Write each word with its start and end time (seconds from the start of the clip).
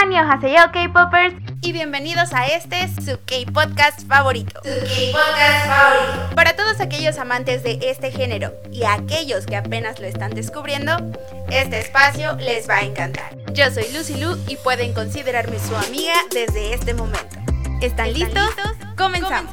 Annyeonghaseyo 0.00 0.70
K-Popers 0.72 1.34
y 1.60 1.72
bienvenidos 1.72 2.32
a 2.32 2.46
este 2.46 2.86
su 2.88 3.18
K-Podcast 3.26 4.06
favorito. 4.06 4.60
Su 4.62 4.70
K-Podcast 4.70 5.66
favorito. 5.66 6.34
Para 6.36 6.54
todos 6.54 6.80
aquellos 6.80 7.18
amantes 7.18 7.64
de 7.64 7.80
este 7.82 8.12
género 8.12 8.52
y 8.70 8.84
aquellos 8.84 9.44
que 9.44 9.56
apenas 9.56 9.98
lo 9.98 10.06
están 10.06 10.34
descubriendo, 10.34 10.92
este 11.50 11.80
espacio 11.80 12.36
les 12.36 12.68
va 12.68 12.76
a 12.76 12.82
encantar. 12.82 13.36
Yo 13.52 13.72
soy 13.72 13.86
Lucy 13.92 14.20
Lu 14.20 14.38
y 14.46 14.54
pueden 14.56 14.92
considerarme 14.92 15.58
su 15.58 15.74
amiga 15.74 16.14
desde 16.30 16.74
este 16.74 16.94
momento. 16.94 17.36
¿Están, 17.80 18.12
listos? 18.12 18.50
Comenzamos. 18.96 19.52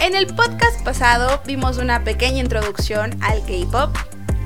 En 0.00 0.16
el 0.16 0.26
podcast 0.34 0.82
pasado 0.84 1.40
vimos 1.46 1.78
una 1.78 2.02
pequeña 2.02 2.40
introducción 2.40 3.16
al 3.22 3.40
K-Pop, 3.46 3.96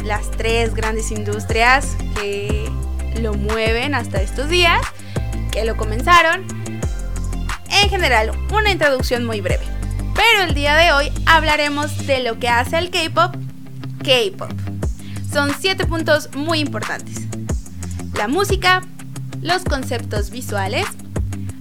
las 0.08 0.30
tres 0.30 0.74
grandes 0.74 1.12
industrias 1.12 1.96
que 2.18 2.68
lo 3.20 3.34
mueven 3.34 3.94
hasta 3.94 4.22
estos 4.22 4.48
días, 4.48 4.80
que 5.52 5.64
lo 5.66 5.76
comenzaron. 5.76 6.46
En 7.70 7.90
general, 7.90 8.32
una 8.50 8.70
introducción 8.70 9.26
muy 9.26 9.42
breve. 9.42 9.64
Pero 10.14 10.48
el 10.48 10.54
día 10.54 10.76
de 10.76 10.92
hoy 10.92 11.12
hablaremos 11.26 12.06
de 12.06 12.22
lo 12.22 12.38
que 12.38 12.48
hace 12.48 12.78
el 12.78 12.90
K-Pop 12.90 13.36
K-Pop. 14.02 14.50
Son 15.30 15.50
siete 15.60 15.84
puntos 15.86 16.30
muy 16.34 16.60
importantes. 16.60 17.26
La 18.14 18.28
música, 18.28 18.80
los 19.42 19.62
conceptos 19.62 20.30
visuales, 20.30 20.86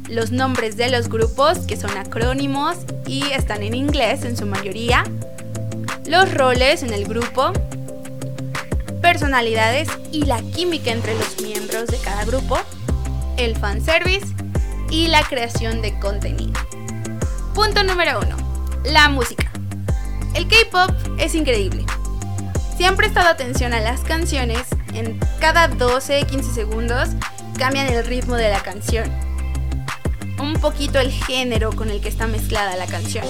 los 0.09 0.31
nombres 0.31 0.77
de 0.77 0.89
los 0.89 1.09
grupos 1.09 1.59
que 1.59 1.75
son 1.75 1.91
acrónimos 1.97 2.77
y 3.05 3.23
están 3.31 3.61
en 3.61 3.73
inglés 3.73 4.23
en 4.23 4.37
su 4.37 4.45
mayoría, 4.45 5.03
los 6.07 6.33
roles 6.33 6.81
en 6.83 6.93
el 6.93 7.05
grupo, 7.05 7.51
personalidades 9.01 9.89
y 10.11 10.25
la 10.25 10.41
química 10.41 10.91
entre 10.91 11.15
los 11.15 11.41
miembros 11.41 11.87
de 11.87 11.97
cada 11.97 12.25
grupo, 12.25 12.57
el 13.37 13.55
fanservice 13.55 14.27
y 14.89 15.07
la 15.07 15.23
creación 15.23 15.81
de 15.81 15.97
contenido. 15.99 16.53
Punto 17.53 17.83
número 17.83 18.19
1. 18.19 18.35
La 18.85 19.09
música. 19.09 19.51
El 20.33 20.47
K-Pop 20.47 20.91
es 21.17 21.35
increíble. 21.35 21.85
Si 22.77 22.85
han 22.85 22.95
prestado 22.95 23.29
atención 23.29 23.73
a 23.73 23.79
las 23.79 24.01
canciones, 24.01 24.67
en 24.93 25.19
cada 25.39 25.69
12-15 25.69 26.53
segundos 26.53 27.09
cambian 27.57 27.87
el 27.87 28.05
ritmo 28.05 28.35
de 28.35 28.49
la 28.49 28.61
canción. 28.61 29.11
Un 30.39 30.53
poquito 30.53 30.99
el 30.99 31.11
género 31.11 31.71
con 31.71 31.89
el 31.89 32.01
que 32.01 32.09
está 32.09 32.27
mezclada 32.27 32.75
la 32.75 32.85
canción. 32.85 33.25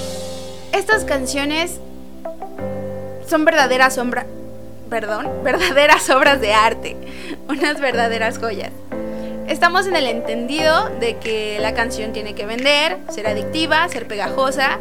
Estas 0.74 1.06
canciones 1.06 1.80
son 3.26 3.46
verdaderas 3.46 3.96
sombra 3.96 4.26
perdón, 4.90 5.28
verdaderas 5.44 6.10
obras 6.10 6.42
de 6.42 6.54
arte, 6.54 6.96
unas 7.48 7.80
verdaderas 7.80 8.38
joyas. 8.40 8.72
Estamos 9.48 9.88
en 9.88 9.96
el 9.96 10.08
entendido 10.08 10.90
de 11.00 11.18
que 11.18 11.58
la 11.62 11.74
canción 11.74 12.12
tiene 12.12 12.36
que 12.36 12.46
vender, 12.46 12.98
ser 13.10 13.28
adictiva, 13.28 13.88
ser 13.88 14.08
pegajosa 14.08 14.80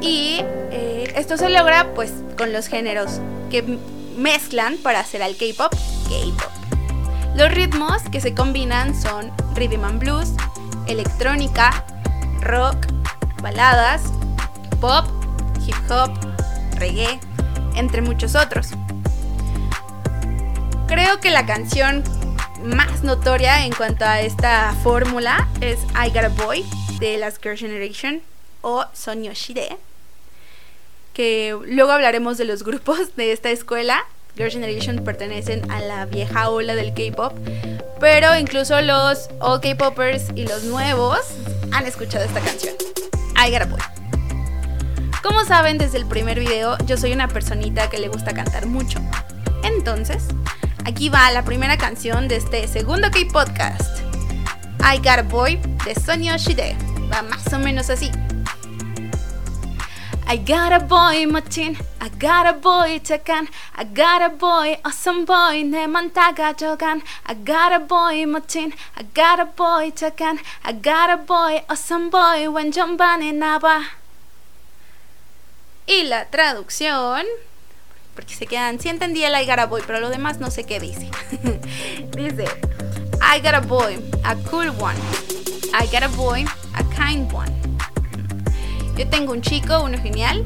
y 0.00 0.40
eh, 0.72 1.12
esto 1.14 1.36
se 1.36 1.48
logra 1.48 1.94
pues 1.94 2.12
con 2.36 2.52
los 2.52 2.66
géneros 2.66 3.20
que 3.50 3.78
mezclan 4.16 4.78
para 4.78 5.00
hacer 5.00 5.22
al 5.22 5.36
K-pop 5.36 5.72
K-pop. 6.08 6.50
Los 7.36 7.52
ritmos 7.52 8.02
que 8.10 8.20
se 8.20 8.34
combinan 8.34 9.00
son 9.00 9.32
rhythm 9.54 9.84
and 9.84 10.00
blues, 10.00 10.32
electrónica, 10.86 11.84
rock, 12.40 12.76
baladas, 13.42 14.02
pop, 14.80 15.06
hip 15.66 15.76
hop, 15.90 16.10
reggae, 16.78 17.20
entre 17.76 18.02
muchos 18.02 18.34
otros. 18.34 18.68
Creo 20.94 21.18
que 21.18 21.32
la 21.32 21.44
canción 21.44 22.04
más 22.62 23.02
notoria 23.02 23.66
en 23.66 23.72
cuanto 23.72 24.04
a 24.04 24.20
esta 24.20 24.72
fórmula 24.84 25.48
es 25.60 25.80
I 25.92 26.10
Got 26.10 26.24
a 26.26 26.28
Boy 26.28 26.64
de 27.00 27.18
las 27.18 27.40
Girl 27.40 27.58
Generation 27.58 28.22
o 28.60 28.84
Son 28.92 29.24
Yoshide. 29.24 29.76
Que 31.12 31.58
luego 31.66 31.90
hablaremos 31.90 32.38
de 32.38 32.44
los 32.44 32.62
grupos 32.62 33.16
de 33.16 33.32
esta 33.32 33.50
escuela. 33.50 34.04
Girl 34.36 34.52
Generation 34.52 35.02
pertenecen 35.02 35.68
a 35.68 35.80
la 35.80 36.06
vieja 36.06 36.48
ola 36.48 36.76
del 36.76 36.94
K-pop, 36.94 37.36
pero 37.98 38.38
incluso 38.38 38.80
los 38.80 39.30
All 39.40 39.60
K-popers 39.60 40.26
y 40.36 40.46
los 40.46 40.62
nuevos 40.62 41.18
han 41.72 41.86
escuchado 41.86 42.24
esta 42.24 42.38
canción. 42.38 42.76
I 43.44 43.50
Got 43.50 43.62
a 43.62 43.64
Boy. 43.64 43.80
Como 45.24 45.44
saben 45.44 45.76
desde 45.76 45.98
el 45.98 46.06
primer 46.06 46.38
video, 46.38 46.78
yo 46.86 46.96
soy 46.96 47.12
una 47.12 47.26
personita 47.26 47.90
que 47.90 47.98
le 47.98 48.06
gusta 48.06 48.32
cantar 48.32 48.66
mucho. 48.66 49.00
Entonces, 49.64 50.28
Aquí 50.85 51.09
va 51.09 51.31
la 51.31 51.43
primera 51.43 51.77
canción 51.77 52.27
de 52.27 52.37
este 52.37 52.67
segundo 52.67 53.09
K-Podcast. 53.11 54.01
I 54.81 54.97
Got 54.97 55.19
a 55.19 55.23
Boy 55.23 55.59
de 55.85 55.95
Sonia 55.95 56.37
Shide. 56.37 56.75
Va 57.11 57.21
más 57.21 57.51
o 57.53 57.59
menos 57.59 57.89
así. 57.89 58.11
I 60.31 60.37
got 60.37 60.71
a 60.71 60.77
boy 60.77 61.25
멋진 61.25 61.75
I 61.99 62.09
got 62.19 62.45
a 62.45 62.53
boy 62.53 62.99
착한 63.01 63.47
I 63.75 63.83
got 63.83 64.21
a 64.21 64.29
boy 64.29 64.77
awesome 64.83 65.25
boy 65.25 65.63
내맘 65.63 66.13
다 66.13 66.35
가져간 66.35 67.01
I 67.25 67.33
got 67.33 67.73
a 67.73 67.79
boy 67.79 68.27
멋진 68.27 68.71
I 68.95 69.07
got 69.15 69.39
a 69.39 69.45
boy 69.45 69.91
착한 69.91 70.37
I 70.63 70.73
got 70.73 71.09
a 71.09 71.17
boy 71.17 71.63
awesome 71.67 72.11
boy 72.11 72.45
완전 72.45 72.95
반해나봐 72.95 73.81
Y 75.87 76.03
la 76.03 76.25
traducción 76.29 77.25
porque 78.14 78.34
se 78.34 78.46
quedan, 78.46 78.78
sí 78.78 78.88
entendí 78.88 79.22
el 79.24 79.34
I 79.34 79.46
got 79.46 79.58
a 79.58 79.66
boy, 79.66 79.82
pero 79.86 80.00
lo 80.00 80.10
demás 80.10 80.38
no 80.38 80.50
sé 80.50 80.64
qué 80.64 80.80
dice. 80.80 81.10
dice, 82.16 82.46
I 83.20 83.40
got 83.40 83.54
a 83.54 83.60
boy, 83.60 83.98
a 84.24 84.36
cool 84.48 84.68
one. 84.80 84.96
I 85.72 85.86
got 85.86 86.02
a 86.02 86.08
boy, 86.08 86.44
a 86.74 86.84
kind 86.94 87.32
one. 87.32 87.52
Yo 88.96 89.08
tengo 89.08 89.32
un 89.32 89.42
chico, 89.42 89.82
uno 89.82 89.98
genial. 89.98 90.44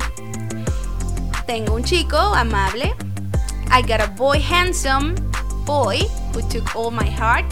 Tengo 1.46 1.74
un 1.74 1.84
chico 1.84 2.16
amable. 2.16 2.94
I 3.70 3.82
got 3.82 4.00
a 4.00 4.06
boy 4.16 4.40
handsome, 4.40 5.14
boy 5.66 5.98
who 6.32 6.40
took 6.48 6.74
all 6.74 6.90
my 6.90 7.08
heart. 7.08 7.44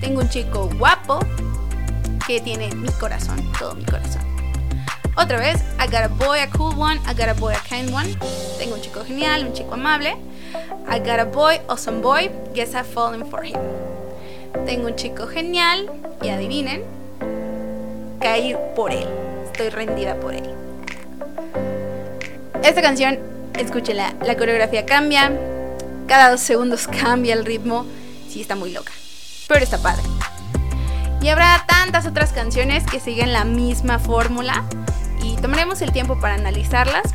Tengo 0.00 0.20
un 0.20 0.28
chico 0.28 0.68
guapo 0.76 1.20
que 2.26 2.40
tiene 2.40 2.74
mi 2.74 2.88
corazón, 2.98 3.40
todo 3.58 3.76
mi 3.76 3.84
corazón. 3.84 4.31
Otra 5.14 5.38
vez, 5.38 5.60
I 5.78 5.86
got 5.88 6.04
a 6.04 6.08
boy, 6.08 6.40
a 6.40 6.46
cool 6.48 6.74
one, 6.74 6.98
I 7.06 7.12
got 7.12 7.28
a 7.28 7.34
boy, 7.34 7.52
a 7.52 7.60
kind 7.68 7.92
one. 7.92 8.16
Tengo 8.58 8.76
un 8.76 8.80
chico 8.80 9.04
genial, 9.04 9.44
un 9.44 9.52
chico 9.52 9.74
amable. 9.74 10.16
I 10.88 10.98
got 11.00 11.20
a 11.20 11.26
boy, 11.26 11.60
awesome 11.68 12.00
boy, 12.00 12.30
guess 12.54 12.74
I've 12.74 12.86
fallen 12.86 13.26
for 13.26 13.44
him. 13.44 13.60
Tengo 14.64 14.86
un 14.86 14.96
chico 14.96 15.26
genial 15.26 15.90
y 16.22 16.30
adivinen, 16.30 16.82
caí 18.20 18.56
por 18.74 18.90
él. 18.90 19.06
Estoy 19.44 19.68
rendida 19.68 20.18
por 20.18 20.34
él. 20.34 20.48
Esta 22.64 22.80
canción, 22.80 23.18
escúchela, 23.58 24.14
la 24.24 24.36
coreografía 24.38 24.86
cambia, 24.86 25.30
cada 26.06 26.30
dos 26.30 26.40
segundos 26.40 26.88
cambia 27.02 27.34
el 27.34 27.44
ritmo. 27.44 27.84
Sí, 28.30 28.40
está 28.40 28.56
muy 28.56 28.72
loca, 28.72 28.92
pero 29.46 29.62
está 29.62 29.76
padre. 29.76 30.04
Y 31.20 31.28
habrá 31.28 31.66
tantas 31.68 32.06
otras 32.06 32.32
canciones 32.32 32.84
que 32.84 32.98
siguen 32.98 33.34
la 33.34 33.44
misma 33.44 33.98
fórmula 33.98 34.64
y 35.22 35.36
tomaremos 35.36 35.80
el 35.82 35.92
tiempo 35.92 36.18
para 36.18 36.34
analizarlas. 36.34 37.14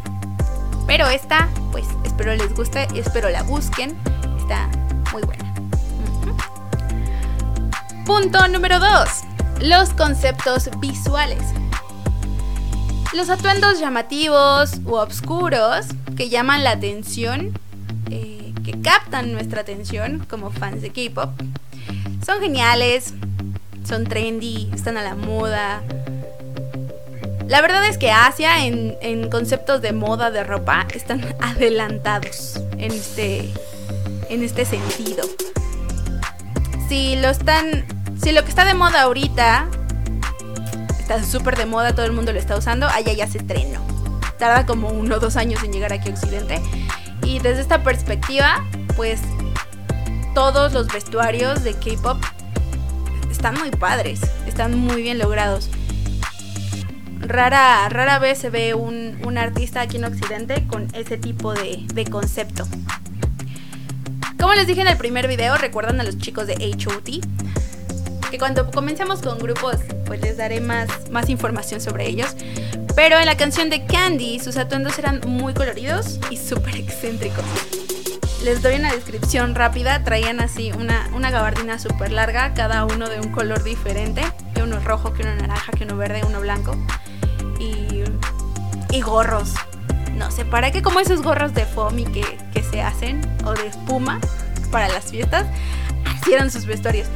Pero 0.86 1.08
esta, 1.08 1.50
pues 1.72 1.86
espero 2.06 2.34
les 2.36 2.54
guste 2.56 2.88
espero 2.96 3.30
la 3.30 3.44
busquen. 3.44 3.96
Está 4.40 4.70
muy 5.12 5.24
buena. 5.24 5.54
Punto 8.06 8.48
número 8.48 8.80
2. 8.80 8.90
Los 9.62 9.90
conceptos 9.90 10.70
visuales. 10.80 11.44
Los 13.14 13.30
atuendos 13.30 13.80
llamativos 13.80 14.80
u 14.86 14.96
oscuros 14.96 15.88
que 16.16 16.30
llaman 16.30 16.64
la 16.64 16.72
atención, 16.72 17.52
eh, 18.10 18.54
que 18.64 18.80
captan 18.82 19.34
nuestra 19.34 19.62
atención 19.62 20.26
como 20.30 20.52
fans 20.52 20.82
de 20.82 20.90
K-pop, 20.90 21.32
son 22.26 22.42
geniales, 22.42 23.14
son 23.86 24.04
trendy, 24.04 24.70
están 24.74 24.98
a 24.98 25.04
la 25.04 25.16
moda, 25.16 25.84
la 27.48 27.62
verdad 27.62 27.86
es 27.86 27.98
que 27.98 28.12
Asia 28.12 28.66
en, 28.66 29.30
conceptos 29.30 29.82
de 29.82 29.94
moda 29.94 30.32
de 30.32 30.44
ropa 30.44 30.86
están 30.94 31.24
adelantados 31.40 32.60
en 32.78 32.92
este, 32.92 33.50
en 34.30 34.44
este 34.44 34.66
sentido. 34.66 35.24
Si 36.90 37.16
lo 37.18 37.30
están. 37.30 37.86
Si 38.22 38.32
lo 38.32 38.44
que 38.44 38.50
está 38.50 38.66
de 38.66 38.74
moda 38.74 39.04
ahorita 39.04 39.70
está 41.00 41.24
súper 41.24 41.56
de 41.56 41.66
moda, 41.66 41.94
todo 41.94 42.06
el 42.06 42.12
mundo 42.12 42.34
lo 42.34 42.40
está 42.40 42.58
usando, 42.58 42.88
allá 42.88 43.14
ya 43.14 43.28
se 43.28 43.38
estrenó. 43.38 43.80
Tarda 44.40 44.66
como 44.66 44.90
uno 44.90 45.16
o 45.16 45.20
dos 45.20 45.38
años 45.38 45.64
en 45.64 45.72
llegar 45.72 45.94
aquí 45.94 46.10
a 46.10 46.14
Occidente. 46.14 46.62
Y 47.24 47.40
desde 47.40 47.62
esta 47.62 47.84
perspectiva, 47.84 48.66
pues 48.96 49.22
todos 50.34 50.74
los 50.74 50.88
vestuarios 50.88 51.64
de 51.64 51.74
K-pop 51.74 52.18
están 53.30 53.56
muy 53.56 53.70
padres, 53.72 54.22
están 54.48 54.78
muy 54.78 55.02
bien 55.02 55.20
logrados 55.20 55.70
rara, 57.20 57.88
rara 57.90 58.20
vez 58.20 58.38
se 58.38 58.50
ve 58.50 58.74
un, 58.74 59.38
artista 59.38 59.82
aquí 59.82 59.98
en 59.98 60.06
Occidente 60.06 60.66
con 60.68 60.88
ese 60.94 61.18
tipo 61.18 61.54
de, 61.54 62.06
concepto. 62.10 62.68
Como 64.40 64.54
les 64.54 64.66
dije 64.66 64.82
en 64.82 64.88
el 64.88 64.98
primer 64.98 65.28
video, 65.28 65.58
recuerdan 65.58 66.00
a 66.00 66.04
los 66.04 66.18
chicos 66.18 66.48
de 66.48 66.56
HOT. 66.56 68.30
Que 68.32 68.38
cuando 68.38 68.70
comencemos 68.72 69.22
con 69.22 69.38
grupos, 69.38 69.78
pues 70.06 70.22
les 70.22 70.38
daré 70.38 70.60
más, 70.60 70.90
más 71.12 71.30
información 71.30 71.80
sobre 71.80 72.08
ellos. 72.08 72.36
Pero 72.96 73.20
en 73.20 73.26
la 73.26 73.38
canción 73.38 73.70
de 73.70 73.86
Candy, 73.86 74.40
sus 74.40 74.58
atuendos 74.58 74.98
eran 74.98 75.22
muy 75.28 75.54
coloridos 75.54 76.20
y 76.32 76.38
súper 76.38 76.76
excéntricos. 76.76 77.46
Les 78.44 78.62
doy 78.62 78.76
una 78.76 78.92
descripción 78.92 79.56
rápida. 79.56 80.04
Traían 80.04 80.40
así 80.40 80.72
una, 80.72 81.10
una 81.14 81.32
gabardina 81.32 81.80
súper 81.80 82.12
larga, 82.12 82.54
cada 82.54 82.86
uno 82.86 83.10
de 83.10 83.20
un 83.20 83.32
color 83.32 83.64
diferente. 83.64 84.22
Que 84.54 84.64
uno 84.64 84.80
rojo, 84.80 85.14
que 85.14 85.24
uno 85.24 85.36
naranja, 85.36 85.72
que 85.72 85.84
uno 85.84 85.96
verde, 85.98 86.22
uno 86.26 86.42
blanco. 86.42 86.76
Y, 87.60 89.02
gorros. 89.02 89.54
No 90.16 90.32
sé, 90.32 90.44
¿para 90.44 90.72
qué 90.72 90.82
como 90.82 91.00
esos 91.00 91.22
gorros 91.22 91.54
de 91.54 91.66
foamy 91.66 92.06
que, 92.06 92.38
que 92.54 92.64
se 92.64 92.82
hacen? 92.82 93.22
O 93.46 93.54
de 93.54 93.68
espuma 93.68 94.20
para 94.72 94.88
las 94.88 95.06
fiestas. 95.06 95.46
Así 96.06 96.34
eran 96.34 96.52
sus 96.52 96.66
vestuarios. 96.66 97.08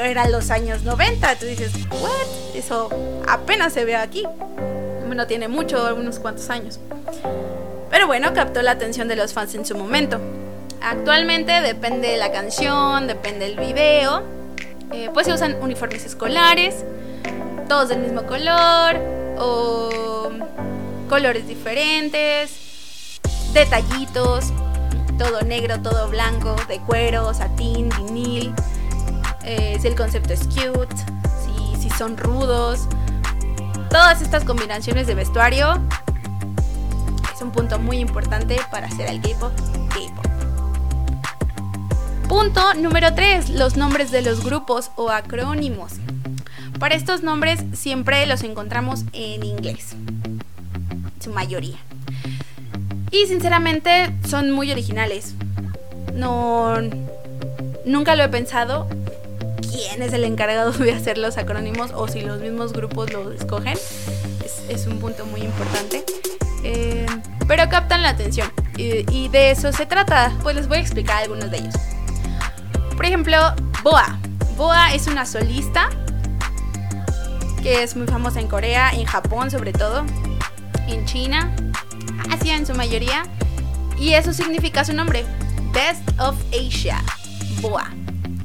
Eran 0.00 0.30
los 0.30 0.50
años 0.50 0.82
90. 0.82 1.36
Tú 1.36 1.46
dices, 1.46 1.72
¿what? 1.90 2.54
Eso 2.54 2.90
apenas 3.28 3.72
se 3.72 3.84
ve 3.84 3.96
aquí. 3.96 4.24
No 5.06 5.26
tiene 5.26 5.48
mucho, 5.48 5.94
unos 5.94 6.18
cuantos 6.18 6.48
años. 6.50 6.80
Pero 7.90 8.06
bueno, 8.06 8.32
captó 8.34 8.62
la 8.62 8.70
atención 8.70 9.08
de 9.08 9.16
los 9.16 9.32
fans 9.32 9.54
en 9.54 9.66
su 9.66 9.76
momento. 9.76 10.18
Actualmente 10.82 11.60
depende 11.60 12.08
de 12.08 12.16
la 12.16 12.32
canción, 12.32 13.06
depende 13.06 13.46
del 13.46 13.58
video. 13.58 14.22
Eh, 14.92 15.10
pues 15.12 15.26
se 15.26 15.32
usan 15.32 15.56
uniformes 15.62 16.04
escolares, 16.04 16.84
todos 17.68 17.88
del 17.88 18.00
mismo 18.00 18.24
color 18.24 19.21
o 19.38 20.30
colores 21.08 21.46
diferentes, 21.46 23.20
detallitos, 23.52 24.52
todo 25.18 25.42
negro, 25.42 25.80
todo 25.80 26.08
blanco, 26.08 26.56
de 26.68 26.78
cuero, 26.80 27.32
satín, 27.34 27.88
vinil. 27.96 28.54
Eh, 29.44 29.78
si 29.80 29.88
el 29.88 29.94
concepto 29.94 30.32
es 30.32 30.46
cute, 30.46 30.94
si, 31.44 31.80
si 31.80 31.90
son 31.90 32.16
rudos. 32.16 32.88
Todas 33.90 34.22
estas 34.22 34.44
combinaciones 34.44 35.06
de 35.06 35.14
vestuario 35.14 35.74
es 37.34 37.42
un 37.42 37.50
punto 37.50 37.78
muy 37.78 37.98
importante 37.98 38.56
para 38.70 38.86
hacer 38.86 39.10
el 39.10 39.20
K-pop 39.20 39.52
K-pop. 39.90 40.26
Punto 42.28 42.72
número 42.74 43.14
3, 43.14 43.50
los 43.50 43.76
nombres 43.76 44.10
de 44.10 44.22
los 44.22 44.42
grupos 44.42 44.90
o 44.96 45.10
acrónimos. 45.10 45.92
Para 46.82 46.96
estos 46.96 47.22
nombres 47.22 47.60
siempre 47.74 48.26
los 48.26 48.42
encontramos 48.42 49.04
en 49.12 49.44
inglés, 49.44 49.94
su 51.20 51.30
mayoría. 51.30 51.76
Y 53.12 53.26
sinceramente 53.28 54.12
son 54.28 54.50
muy 54.50 54.72
originales. 54.72 55.36
No, 56.12 56.74
nunca 57.86 58.16
lo 58.16 58.24
he 58.24 58.28
pensado 58.30 58.88
quién 59.60 60.02
es 60.02 60.12
el 60.12 60.24
encargado 60.24 60.72
de 60.76 60.90
hacer 60.90 61.18
los 61.18 61.38
acrónimos 61.38 61.92
o 61.94 62.08
si 62.08 62.22
los 62.22 62.40
mismos 62.40 62.72
grupos 62.72 63.12
lo 63.12 63.30
escogen. 63.30 63.78
Es, 64.68 64.86
un 64.88 64.98
punto 64.98 65.24
muy 65.24 65.42
importante. 65.42 66.04
Eh, 66.64 67.06
pero 67.46 67.68
captan 67.68 68.02
la 68.02 68.08
atención 68.08 68.50
y 68.76 69.28
de 69.28 69.52
eso 69.52 69.72
se 69.72 69.86
trata. 69.86 70.36
Pues 70.42 70.56
les 70.56 70.66
voy 70.66 70.78
a 70.78 70.80
explicar 70.80 71.22
algunos 71.22 71.48
de 71.48 71.58
ellos. 71.58 71.74
Por 72.96 73.06
ejemplo, 73.06 73.36
Boa. 73.84 74.18
Boa 74.56 74.94
es 74.94 75.06
una 75.06 75.26
solista 75.26 75.88
que 77.62 77.82
es 77.82 77.94
muy 77.96 78.06
famosa 78.06 78.40
en 78.40 78.48
Corea, 78.48 78.90
en 78.90 79.04
Japón 79.04 79.50
sobre 79.50 79.72
todo, 79.72 80.04
en 80.88 81.04
China, 81.06 81.54
Asia 82.30 82.56
en 82.56 82.66
su 82.66 82.74
mayoría. 82.74 83.22
Y 83.98 84.14
eso 84.14 84.32
significa 84.32 84.84
su 84.84 84.92
nombre, 84.92 85.24
Best 85.72 86.02
of 86.18 86.36
Asia, 86.52 87.02
Boa. 87.60 87.88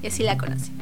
Y 0.03 0.07
así 0.07 0.23
la 0.23 0.37
conocen. 0.37 0.77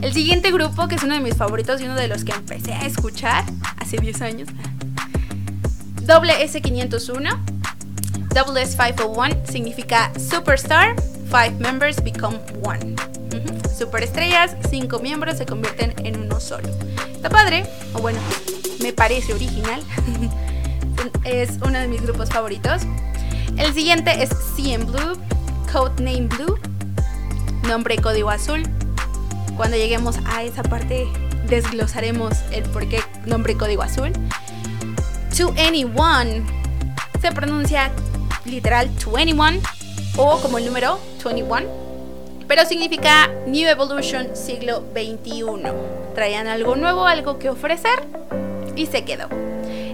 El 0.00 0.14
siguiente 0.14 0.50
grupo, 0.50 0.88
que 0.88 0.94
es 0.94 1.02
uno 1.02 1.14
de 1.14 1.20
mis 1.20 1.36
favoritos 1.36 1.80
y 1.80 1.84
uno 1.84 1.94
de 1.94 2.08
los 2.08 2.24
que 2.24 2.32
empecé 2.32 2.72
a 2.72 2.86
escuchar 2.86 3.44
hace 3.78 3.98
10 3.98 4.22
años, 4.22 4.48
WS501. 6.06 7.38
WS501 8.30 9.46
significa 9.46 10.10
Superstar, 10.18 10.96
Five 11.30 11.60
members 11.60 12.02
become 12.02 12.38
one. 12.62 12.94
Superestrellas, 13.78 14.54
cinco 14.68 14.98
miembros 14.98 15.38
se 15.38 15.46
convierten 15.46 15.94
en 16.04 16.20
uno 16.20 16.40
solo. 16.40 16.68
Está 17.22 17.30
padre, 17.30 17.64
o 17.94 18.00
bueno, 18.00 18.18
me 18.80 18.92
parece 18.92 19.32
original. 19.32 19.80
es 21.24 21.50
uno 21.64 21.78
de 21.78 21.86
mis 21.86 22.02
grupos 22.02 22.30
favoritos. 22.30 22.82
El 23.56 23.72
siguiente 23.72 24.24
es 24.24 24.30
CM 24.56 24.86
Blue, 24.86 25.16
Codename 25.72 26.26
Blue, 26.26 26.58
nombre 27.68 27.96
código 27.98 28.28
azul. 28.28 28.64
Cuando 29.56 29.76
lleguemos 29.76 30.16
a 30.26 30.42
esa 30.42 30.64
parte 30.64 31.06
desglosaremos 31.46 32.32
el 32.50 32.64
por 32.64 32.88
qué 32.88 32.98
nombre 33.24 33.56
código 33.56 33.82
azul. 33.82 34.10
To 35.38 35.54
Anyone 35.56 36.42
se 37.20 37.30
pronuncia 37.30 37.92
literal 38.46 38.90
to 38.96 39.16
anyone 39.16 39.60
o 40.16 40.40
como 40.40 40.58
el 40.58 40.66
número 40.66 40.98
21, 41.24 41.68
pero 42.48 42.66
significa 42.66 43.30
New 43.46 43.68
Evolution 43.68 44.34
siglo 44.34 44.82
XXI. 44.92 46.01
Traían 46.14 46.46
algo 46.46 46.76
nuevo, 46.76 47.06
algo 47.06 47.38
que 47.38 47.48
ofrecer 47.48 48.06
y 48.76 48.86
se 48.86 49.04
quedó. 49.04 49.28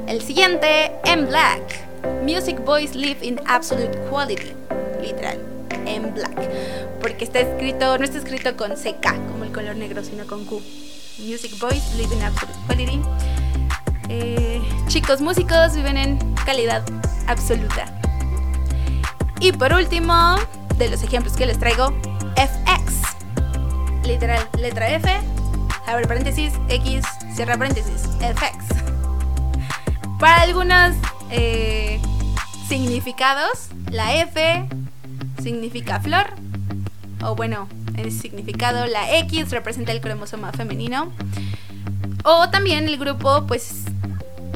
El 0.06 0.22
siguiente, 0.22 0.92
M 1.04 1.26
Black. 1.26 1.88
Music 2.22 2.62
Boys 2.64 2.94
Live 2.94 3.24
in 3.24 3.40
Absolute 3.46 3.98
Quality. 4.10 4.52
Literal, 5.00 5.38
M 5.86 6.10
Black. 6.12 6.50
Porque 7.00 7.24
está 7.24 7.40
escrito, 7.40 7.98
no 7.98 8.04
está 8.04 8.18
escrito 8.18 8.56
con 8.56 8.72
CK, 8.72 9.30
como 9.30 9.44
el 9.44 9.52
color 9.52 9.76
negro, 9.76 10.02
sino 10.02 10.26
con 10.26 10.44
Q. 10.44 10.60
Music 11.18 11.58
Boys 11.60 11.94
Live 11.96 12.14
in 12.14 12.22
Absolute 12.22 12.58
Quality. 12.66 13.00
Eh, 14.08 14.60
chicos 14.86 15.20
músicos 15.20 15.74
viven 15.74 15.96
en 15.96 16.34
calidad 16.46 16.82
absoluta. 17.26 17.84
Y 19.40 19.52
por 19.52 19.72
último, 19.72 20.36
de 20.76 20.88
los 20.88 21.02
ejemplos 21.02 21.36
que 21.36 21.46
les 21.46 21.58
traigo, 21.58 21.92
FX. 22.34 23.02
Literal, 24.04 24.48
letra 24.58 24.88
F, 24.90 25.20
abre 25.88 26.06
paréntesis, 26.06 26.52
X, 26.68 27.02
cierra 27.34 27.56
paréntesis, 27.56 28.02
FX. 28.20 28.64
Para 30.20 30.42
algunos 30.42 30.94
eh, 31.30 32.00
significados, 32.68 33.70
la 33.90 34.14
F 34.16 34.68
significa 35.42 36.00
flor, 36.00 36.26
o 37.24 37.34
bueno, 37.34 37.68
en 37.96 38.12
significado, 38.12 38.86
la 38.86 39.16
X 39.18 39.50
representa 39.50 39.92
el 39.92 40.00
cromosoma 40.00 40.52
femenino, 40.52 41.12
o 42.24 42.50
también 42.50 42.86
el 42.88 42.98
grupo, 42.98 43.46
pues, 43.46 43.84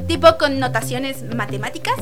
tipo 0.06 0.36
con 0.36 0.60
notaciones 0.60 1.24
matemáticas, 1.34 1.96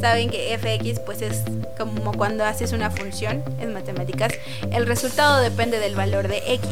saben 0.00 0.28
que 0.28 0.56
fx 0.58 1.00
pues 1.00 1.22
es 1.22 1.42
como 1.78 2.12
cuando 2.12 2.44
haces 2.44 2.72
una 2.72 2.90
función 2.90 3.42
en 3.58 3.72
matemáticas, 3.72 4.34
el 4.70 4.86
resultado 4.86 5.40
depende 5.40 5.78
del 5.78 5.94
valor 5.94 6.28
de 6.28 6.42
x. 6.46 6.68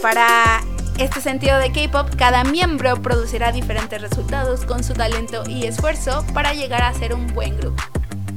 Para 0.00 0.62
este 0.98 1.20
sentido 1.20 1.58
de 1.58 1.72
K-pop, 1.72 2.14
cada 2.16 2.44
miembro 2.44 3.00
producirá 3.02 3.52
diferentes 3.52 4.00
resultados 4.00 4.64
con 4.64 4.82
su 4.82 4.94
talento 4.94 5.42
y 5.48 5.66
esfuerzo 5.66 6.24
para 6.32 6.54
llegar 6.54 6.82
a 6.82 6.94
ser 6.94 7.14
un 7.14 7.26
buen 7.34 7.56
grupo. 7.58 7.82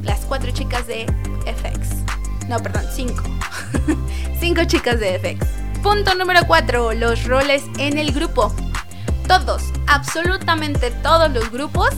Las 0.03 0.21
cuatro 0.21 0.51
chicas 0.51 0.87
de 0.87 1.05
FX. 1.45 2.47
No, 2.47 2.59
perdón, 2.59 2.83
cinco. 2.93 3.23
cinco 4.39 4.63
chicas 4.65 4.99
de 4.99 5.19
FX. 5.19 5.47
Punto 5.81 6.15
número 6.15 6.41
4. 6.47 6.93
Los 6.93 7.23
roles 7.25 7.63
en 7.77 7.97
el 7.97 8.11
grupo. 8.11 8.53
Todos, 9.27 9.63
absolutamente 9.87 10.91
todos 10.91 11.31
los 11.31 11.51
grupos 11.51 11.93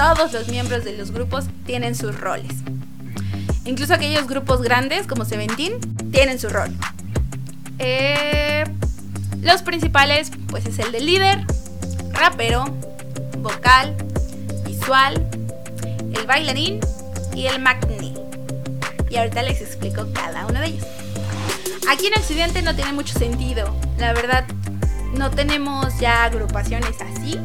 todos 0.00 0.32
los 0.32 0.48
miembros 0.48 0.84
de 0.84 0.96
los 0.96 1.10
grupos 1.10 1.44
tienen 1.66 1.94
sus 1.94 2.18
roles. 2.18 2.52
Incluso 3.66 3.92
aquellos 3.92 4.26
grupos 4.26 4.62
grandes 4.62 5.06
como 5.06 5.26
Seventeen 5.26 5.74
tienen 6.10 6.38
su 6.38 6.48
rol. 6.48 6.70
Eh, 7.78 8.64
los 9.40 9.62
principales 9.62 10.30
pues 10.48 10.66
es 10.66 10.78
el 10.78 10.92
de 10.92 11.00
líder, 11.00 11.44
rapero, 12.12 12.64
vocal, 13.38 13.96
visual, 14.64 15.26
el 16.14 16.26
bailarín 16.26 16.80
y 17.34 17.46
el 17.46 17.60
magni. 17.60 18.14
Y 19.08 19.16
ahorita 19.16 19.42
les 19.42 19.60
explico 19.60 20.06
cada 20.12 20.46
uno 20.46 20.60
de 20.60 20.66
ellos. 20.66 20.86
Aquí 21.90 22.06
en 22.06 22.14
Occidente 22.14 22.62
no 22.62 22.74
tiene 22.74 22.92
mucho 22.92 23.18
sentido. 23.18 23.74
La 23.98 24.12
verdad, 24.12 24.44
no 25.14 25.30
tenemos 25.30 25.98
ya 25.98 26.24
agrupaciones 26.24 27.00
así 27.00 27.38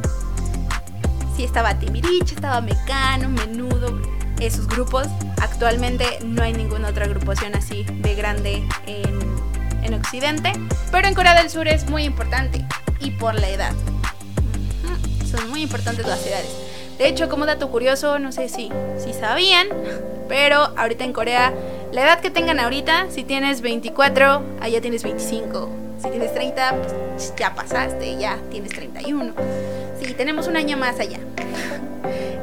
sí 1.36 1.44
estaba 1.44 1.78
Timirich, 1.78 2.32
estaba 2.32 2.62
Mecano, 2.62 3.30
Menudo, 3.30 4.00
esos 4.40 4.68
grupos. 4.68 5.08
Actualmente 5.42 6.06
no 6.24 6.44
hay 6.44 6.54
ninguna 6.54 6.90
otra 6.90 7.06
agrupación 7.06 7.56
así 7.56 7.84
de 7.84 8.16
grande 8.16 8.68
en, 8.88 9.20
en 9.86 9.94
Occidente, 9.94 10.52
pero 10.92 11.08
en 11.08 11.14
Corea 11.14 11.36
del 11.36 11.50
Sur 11.50 11.68
es 11.68 11.90
muy 11.90 12.04
importante 12.04 12.66
y 13.00 13.12
por 13.12 13.36
la 13.36 13.50
edad. 13.50 13.72
Son 15.30 15.50
muy 15.50 15.62
importantes 15.62 16.06
las 16.08 16.26
edades. 16.26 16.50
De 16.98 17.08
hecho, 17.08 17.30
como 17.30 17.46
dato 17.46 17.70
curioso, 17.70 18.20
no 18.20 18.32
sé 18.32 18.50
si, 18.50 18.72
si 18.98 19.14
sabían, 19.14 19.68
pero 20.28 20.74
ahorita 20.78 21.04
en 21.04 21.14
Corea 21.14 21.54
La 21.92 22.02
edad 22.04 22.20
que 22.20 22.30
tengan 22.30 22.60
ahorita, 22.60 23.08
si 23.10 23.24
tienes 23.24 23.62
24, 23.62 24.44
allá 24.60 24.82
tienes 24.82 25.04
25. 25.04 25.70
Si 26.04 26.10
tienes 26.10 26.34
30, 26.34 26.76
pues 26.82 27.34
ya 27.38 27.56
pasaste, 27.56 28.18
ya 28.18 28.38
tienes 28.52 28.72
31. 28.72 29.34
Sí, 30.02 30.14
tenemos 30.14 30.48
un 30.48 30.58
año 30.58 30.76
más 30.76 31.00
allá. 31.00 31.20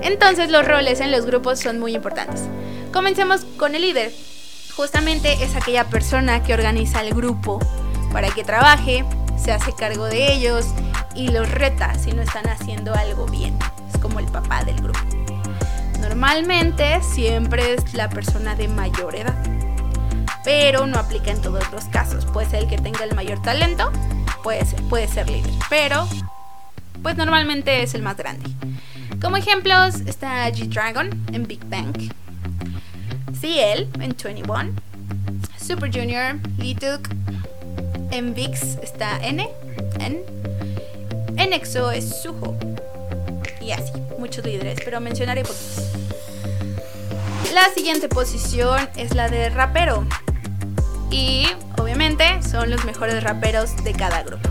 Entonces 0.00 0.50
los 0.50 0.66
roles 0.66 1.00
en 1.00 1.10
los 1.10 1.26
grupos 1.26 1.60
son 1.60 1.78
muy 1.78 1.94
importantes. 1.94 2.42
Comencemos 2.92 3.44
con 3.58 3.74
el 3.74 3.82
líder. 3.82 4.12
Justamente 4.76 5.44
es 5.44 5.54
aquella 5.54 5.84
persona 5.84 6.42
que 6.42 6.54
organiza 6.54 7.02
el 7.02 7.14
grupo 7.14 7.58
para 8.12 8.30
que 8.30 8.42
trabaje, 8.42 9.04
se 9.36 9.52
hace 9.52 9.72
cargo 9.72 10.06
de 10.06 10.32
ellos 10.32 10.66
y 11.14 11.28
los 11.28 11.50
reta 11.50 11.94
si 11.98 12.12
no 12.12 12.22
están 12.22 12.48
haciendo 12.48 12.94
algo 12.94 13.26
bien. 13.26 13.58
Es 13.92 14.00
como 14.00 14.18
el 14.18 14.26
papá 14.26 14.64
del 14.64 14.76
grupo. 14.76 15.00
Normalmente 16.00 17.00
siempre 17.02 17.74
es 17.74 17.94
la 17.94 18.08
persona 18.08 18.54
de 18.54 18.68
mayor 18.68 19.14
edad, 19.14 19.36
pero 20.44 20.86
no 20.86 20.98
aplica 20.98 21.30
en 21.30 21.40
todos 21.40 21.70
los 21.70 21.84
casos. 21.86 22.24
Puede 22.26 22.48
ser 22.48 22.62
el 22.62 22.68
que 22.68 22.78
tenga 22.78 23.04
el 23.04 23.14
mayor 23.14 23.40
talento, 23.42 23.92
puede 24.42 24.64
ser, 24.64 24.82
puede 24.84 25.06
ser 25.06 25.28
líder, 25.30 25.52
pero 25.68 26.08
pues 27.02 27.16
normalmente 27.16 27.82
es 27.82 27.94
el 27.94 28.02
más 28.02 28.16
grande. 28.16 28.50
Como 29.20 29.36
ejemplos 29.36 30.00
está 30.06 30.48
G-Dragon 30.48 31.10
en 31.32 31.46
Big 31.46 31.64
Bang, 31.66 32.12
CL 33.40 33.88
en 34.00 34.16
21, 34.16 34.72
Super 35.58 35.90
Junior, 35.92 36.38
Lee 36.58 36.76
en 38.10 38.34
VIX 38.34 38.62
está 38.82 39.18
N, 39.22 39.48
N, 39.98 40.22
en 41.36 41.52
EXO 41.52 41.90
es 41.90 42.22
Suho, 42.22 42.56
y 43.60 43.72
así, 43.72 43.92
muchos 44.18 44.44
líderes, 44.44 44.80
pero 44.84 45.00
mencionaré 45.00 45.42
poquitos. 45.42 45.92
La 47.54 47.68
siguiente 47.74 48.08
posición 48.08 48.88
es 48.96 49.14
la 49.14 49.28
de 49.28 49.50
rapero. 49.50 50.06
Y 51.10 51.46
obviamente 51.78 52.42
son 52.42 52.70
los 52.70 52.84
mejores 52.86 53.22
raperos 53.22 53.76
de 53.84 53.92
cada 53.92 54.22
grupo. 54.22 54.48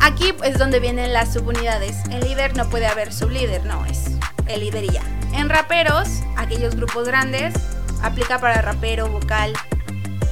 Aquí 0.00 0.32
es 0.42 0.58
donde 0.58 0.80
vienen 0.80 1.12
las 1.12 1.34
subunidades. 1.34 1.96
En 2.06 2.20
líder 2.20 2.56
no 2.56 2.70
puede 2.70 2.86
haber 2.86 3.12
sublíder, 3.12 3.66
no, 3.66 3.84
es 3.84 4.12
el 4.46 4.60
líder 4.60 4.90
ya. 4.90 5.02
En 5.34 5.50
raperos, 5.50 6.08
aquellos 6.46 6.76
grupos 6.76 7.06
grandes, 7.08 7.54
aplica 8.02 8.38
para 8.38 8.62
rapero, 8.62 9.08
vocal 9.08 9.52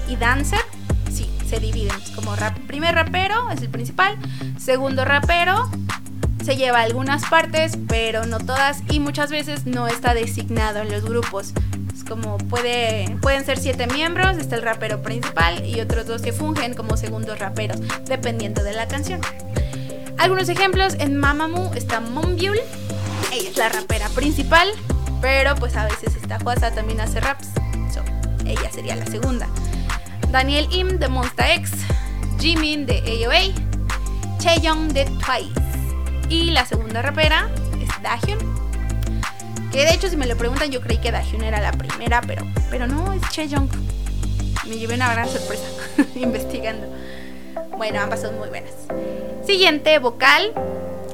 y 0.09 0.17
dancer. 0.17 0.61
Sí, 1.13 1.29
se 1.47 1.59
dividen. 1.59 1.97
como 2.15 2.37
rap, 2.37 2.57
primer 2.67 2.95
rapero 2.95 3.51
es 3.51 3.61
el 3.63 3.69
principal, 3.69 4.17
segundo 4.59 5.05
rapero 5.05 5.69
se 6.45 6.57
lleva 6.57 6.83
algunas 6.83 7.25
partes, 7.27 7.79
pero 7.89 8.27
no 8.27 8.39
todas 8.39 8.83
y 8.91 9.01
muchas 9.01 9.31
veces 9.31 9.67
no 9.67 9.89
está 9.89 10.13
designado 10.15 10.81
en 10.81 10.93
los 10.93 11.03
grupos. 11.03 11.55
Es 11.93 12.05
como 12.05 12.37
puede, 12.37 13.17
pueden 13.23 13.45
ser 13.47 13.59
siete 13.59 13.87
miembros, 13.87 14.37
está 14.37 14.57
el 14.57 14.63
rapero 14.63 15.03
principal 15.03 15.65
y 15.67 15.81
otros 15.81 16.07
dos 16.07 16.23
que 16.23 16.33
fungen 16.33 16.75
como 16.75 16.97
segundos 16.97 17.39
raperos, 17.39 17.81
dependiendo 18.05 18.63
de 18.63 18.75
la 18.75 18.87
canción. 18.87 19.21
Algunos 20.19 20.49
ejemplos, 20.49 20.95
en 21.01 21.17
Mamamoo 21.17 21.73
está 21.75 22.01
Monbyul, 22.01 22.59
ella 23.33 23.51
es 23.51 23.57
la 23.57 23.71
rapera 23.71 24.09
principal, 24.11 24.69
pero 25.21 25.55
pues 25.57 25.77
a 25.77 25.85
veces 25.85 26.17
esta 26.17 26.39
Juasa 26.41 26.71
también 26.71 27.01
hace 27.01 27.21
raps, 27.21 27.49
ella 28.47 28.71
sería 28.71 28.97
la 28.97 29.07
segunda. 29.07 29.49
Daniel 30.31 30.69
Im 30.71 30.99
de 30.99 31.09
Monsta 31.09 31.55
X, 31.55 31.71
Jimin 32.39 32.87
de 32.87 32.99
AOA, 32.99 34.39
Chaeyoung 34.39 34.93
de 34.93 35.05
Twice. 35.05 35.61
Y 36.29 36.51
la 36.51 36.67
segunda 36.67 37.03
rapera 37.03 37.49
es 37.81 38.03
Dahyun. 38.03 38.39
Que 39.71 39.85
de 39.85 39.95
hecho, 39.95 40.09
si 40.09 40.17
me 40.17 40.27
lo 40.27 40.37
preguntan, 40.37 40.71
yo 40.71 40.81
creí 40.81 40.99
que 40.99 41.11
Dahyun 41.11 41.43
era 41.43 41.61
la 41.61 41.73
primera, 41.73 42.21
pero, 42.21 42.45
pero 42.71 42.87
no, 42.87 43.13
es 43.13 43.23
Chaeyoung. 43.31 43.69
Me 44.67 44.77
llevé 44.77 44.95
una 44.95 45.13
gran 45.13 45.29
sorpresa 45.29 45.67
investigando. 46.15 46.87
Bueno, 47.77 48.01
ambas 48.01 48.21
son 48.21 48.39
muy 48.39 48.49
buenas. 48.49 48.73
Siguiente, 49.47 49.99
vocal. 49.99 50.53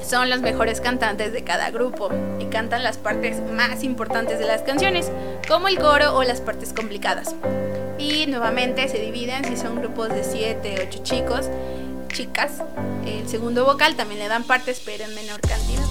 Son 0.03 0.29
los 0.29 0.41
mejores 0.41 0.81
cantantes 0.81 1.31
de 1.33 1.43
cada 1.43 1.71
grupo 1.71 2.09
y 2.39 2.45
cantan 2.45 2.83
las 2.83 2.97
partes 2.97 3.41
más 3.51 3.83
importantes 3.83 4.39
de 4.39 4.45
las 4.45 4.61
canciones, 4.61 5.11
como 5.47 5.67
el 5.67 5.77
coro 5.77 6.15
o 6.15 6.23
las 6.23 6.41
partes 6.41 6.73
complicadas. 6.73 7.35
Y 7.97 8.25
nuevamente 8.27 8.89
se 8.89 8.99
dividen 8.99 9.45
si 9.45 9.55
son 9.55 9.75
grupos 9.75 10.09
de 10.09 10.23
7, 10.23 10.87
8 10.87 11.03
chicos 11.03 11.49
chicas. 12.11 12.61
El 13.05 13.27
segundo 13.27 13.65
vocal 13.65 13.95
también 13.95 14.19
le 14.19 14.27
dan 14.27 14.43
partes, 14.43 14.81
pero 14.85 15.05
en 15.05 15.15
menor 15.15 15.39
cantidad. 15.41 15.85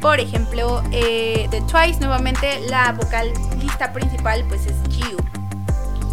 Por 0.00 0.20
ejemplo, 0.20 0.82
eh, 0.92 1.48
de 1.50 1.60
Twice, 1.62 2.00
nuevamente 2.00 2.60
la 2.68 2.92
vocalista 2.92 3.92
principal 3.92 4.44
pues 4.48 4.66
es 4.66 4.74
Jiu. 4.90 5.16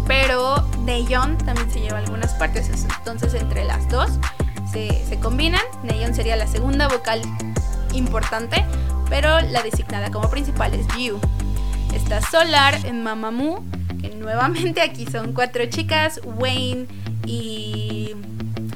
Pero 0.06 0.66
Neon 0.80 1.38
también 1.38 1.70
se 1.70 1.80
lleva 1.80 1.98
algunas 1.98 2.32
partes, 2.34 2.68
entonces 2.68 3.34
entre 3.34 3.64
las 3.64 3.88
dos 3.88 4.18
se, 4.74 5.18
combinan. 5.20 5.62
Neon 5.84 6.14
sería 6.14 6.36
la 6.36 6.46
segunda 6.46 6.88
vocal 6.88 7.22
importante, 7.94 8.64
pero 9.08 9.40
la 9.40 9.62
designada 9.62 10.10
como 10.10 10.28
principal 10.28 10.74
es 10.74 10.86
Jiu. 10.94 11.18
Está 11.94 12.20
Solar 12.20 12.74
en 12.84 13.02
Mamamoo, 13.02 13.64
que 14.00 14.10
nuevamente 14.10 14.82
aquí 14.82 15.06
son 15.06 15.32
cuatro 15.32 15.64
chicas, 15.66 16.20
Wayne 16.24 16.86
y 17.24 18.12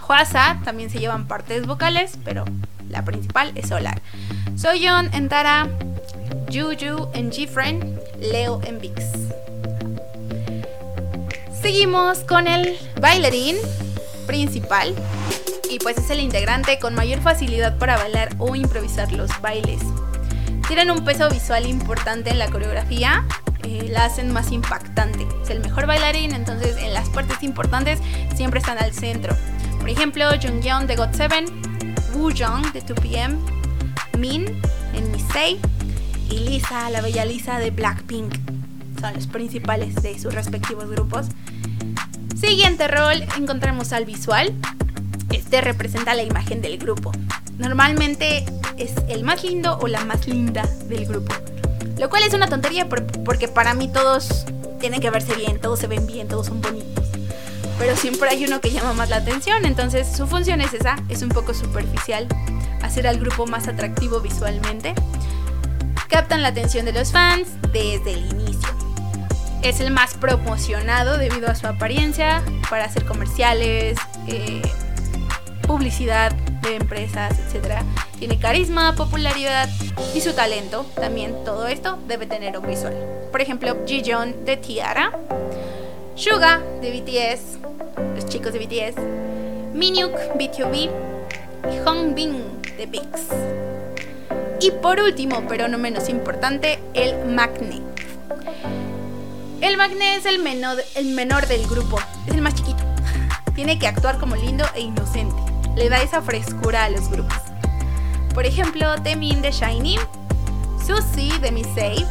Huasa 0.09 0.61
también 0.65 0.89
se 0.89 0.99
llevan 0.99 1.27
partes 1.27 1.67
vocales, 1.67 2.13
pero 2.25 2.45
la 2.89 3.05
principal 3.05 3.53
es 3.57 3.69
Solar. 3.69 4.01
Soyeon 4.57 5.13
en 5.13 5.29
Tara, 5.29 5.69
Juju 6.47 7.11
en 7.13 7.31
Gfriend, 7.31 8.01
Leo 8.21 8.61
en 8.65 8.81
Vix. 8.81 9.05
Seguimos 11.61 12.21
con 12.21 12.47
el 12.47 12.79
bailarín 13.01 13.57
principal 14.27 14.95
y 15.71 15.79
pues 15.79 15.99
es 15.99 16.11
el 16.11 16.21
integrante 16.21 16.79
con 16.79 16.95
mayor 16.95 17.21
facilidad 17.21 17.79
para 17.79 17.97
bailar 17.97 18.31
o 18.39 18.55
improvisar 18.55 19.13
los 19.13 19.31
bailes. 19.41 19.81
Tienen 20.67 20.91
un 20.91 21.05
peso 21.05 21.29
visual 21.31 21.67
importante 21.67 22.31
en 22.31 22.39
la 22.39 22.51
coreografía 22.51 23.25
eh, 23.65 23.89
la 23.91 24.07
hacen 24.07 24.33
más 24.33 24.51
impactante. 24.51 25.27
Es 25.43 25.51
el 25.51 25.61
mejor 25.61 25.87
bailarín, 25.87 26.33
entonces 26.33 26.77
en 26.79 26.95
las 26.95 27.09
partes 27.11 27.43
importantes 27.43 27.99
siempre 28.35 28.61
están 28.61 28.79
al 28.79 28.95
centro. 28.95 29.37
Por 29.79 29.91
ejemplo, 29.91 30.25
Jungyeon 30.41 30.87
de 30.87 30.97
GOT7, 30.97 32.15
Woo 32.15 32.31
Jung 32.31 32.73
de 32.73 32.83
2PM, 32.83 33.37
Min 34.17 34.47
en 34.95 35.13
Missei 35.13 35.61
y 36.31 36.39
Lisa, 36.39 36.89
la 36.91 37.01
bella 37.03 37.25
Lisa 37.25 37.59
de 37.59 37.71
Blackpink. 37.71 38.35
Son 39.01 39.15
los 39.15 39.27
principales 39.27 39.95
de 39.97 40.19
sus 40.19 40.33
respectivos 40.33 40.89
grupos. 40.89 41.27
Siguiente 42.35 42.89
rol, 42.89 43.23
encontramos 43.37 43.93
al 43.93 44.07
visual. 44.07 44.55
Este 45.49 45.63
representa 45.63 46.15
la 46.15 46.23
imagen 46.23 46.61
del 46.61 46.77
grupo. 46.77 47.11
Normalmente 47.57 48.45
es 48.77 48.93
el 49.09 49.25
más 49.25 49.45
lindo 49.45 49.79
o 49.81 49.87
la 49.87 50.05
más 50.05 50.27
linda 50.27 50.69
del 50.91 51.07
grupo. 51.07 51.35
Lo 51.97 52.11
cual 52.11 52.23
es 52.25 52.35
una 52.35 52.49
tontería 52.49 52.87
porque 53.25 53.49
para 53.49 53.73
mí 53.73 53.89
todos 53.89 54.45
tienen 54.79 55.01
que 55.01 55.09
verse 55.09 55.35
bien, 55.37 55.59
todos 55.59 55.79
se 55.79 55.87
ven 55.87 56.07
bien, 56.07 56.29
todos 56.29 56.49
son 56.49 56.61
bonitos. 56.61 57.03
Pero 57.79 57.97
siempre 57.97 58.29
hay 58.29 58.45
uno 58.45 58.61
que 58.61 58.73
llama 58.73 58.93
más 58.93 59.09
la 59.09 59.17
atención, 59.17 59.65
entonces 59.65 60.07
su 60.15 60.27
función 60.27 60.61
es 60.61 60.75
esa, 60.75 60.97
es 61.09 61.23
un 61.23 61.31
poco 61.31 61.55
superficial, 61.55 62.29
hacer 62.83 63.07
al 63.07 63.19
grupo 63.19 63.47
más 63.47 63.69
atractivo 63.69 64.21
visualmente. 64.21 64.93
Captan 66.11 66.43
la 66.43 66.49
atención 66.49 66.85
de 66.85 66.93
los 66.93 67.11
fans 67.11 67.49
desde 67.73 68.13
el 68.13 68.33
inicio. 68.33 68.69
Es 69.63 69.81
el 69.81 69.93
más 69.93 70.13
promocionado 70.13 71.17
debido 71.17 71.49
a 71.51 71.55
su 71.55 71.67
apariencia 71.67 72.43
para 72.69 72.85
hacer 72.85 73.07
comerciales, 73.07 73.97
eh, 74.27 74.61
publicidad 75.69 76.33
de 76.63 76.75
empresas, 76.77 77.39
etc. 77.39 77.83
Tiene 78.19 78.39
carisma, 78.41 78.97
popularidad 78.97 79.69
y 80.15 80.21
su 80.21 80.33
talento. 80.33 80.85
También 80.97 81.45
todo 81.45 81.69
esto 81.69 81.99
debe 82.09 82.27
tener 82.27 82.59
un 82.59 82.67
visual. 82.67 82.97
Por 83.31 83.41
ejemplo, 83.41 83.77
Jijeon 83.87 84.45
de 84.45 84.57
Tiara, 84.57 85.13
Suga 86.17 86.61
de 86.81 86.91
BTS, 86.91 87.59
los 88.17 88.27
chicos 88.27 88.53
de 88.53 88.59
BTS, 88.59 88.97
Minhyuk 89.73 90.13
BTOB 90.35 90.75
y 90.75 91.79
Hongbin 91.87 92.43
de 92.77 92.87
VIX. 92.87 93.07
Y 94.61 94.73
por 94.73 94.99
último, 94.99 95.45
pero 95.49 95.69
no 95.69 95.79
menos 95.79 96.09
importante, 96.09 96.81
el 96.95 97.25
Magne. 97.27 97.83
El 99.61 99.77
Magne 99.77 100.17
es 100.17 100.27
el 100.27 100.41
menor, 100.41 100.83
el 100.97 101.15
menor 101.15 101.47
del 101.47 101.65
grupo, 101.69 102.01
es 102.27 102.35
el 102.35 102.43
más 102.43 102.57
chiquito. 102.57 102.83
Tiene 103.55 103.79
que 103.79 103.87
actuar 103.87 104.19
como 104.19 104.35
lindo 104.35 104.65
e 104.75 104.81
inocente. 104.81 105.48
Le 105.79 105.89
da 105.89 106.03
esa 106.03 106.21
frescura 106.21 106.85
a 106.85 106.91
los 106.91 107.09
grupos. 107.09 107.39
Por 108.35 108.45
ejemplo, 108.45 109.01
Temin 109.03 109.41
de 109.41 109.53
Shiny, 109.53 109.97
Susie 110.85 111.39
de 111.39 111.53
Missei, 111.53 112.05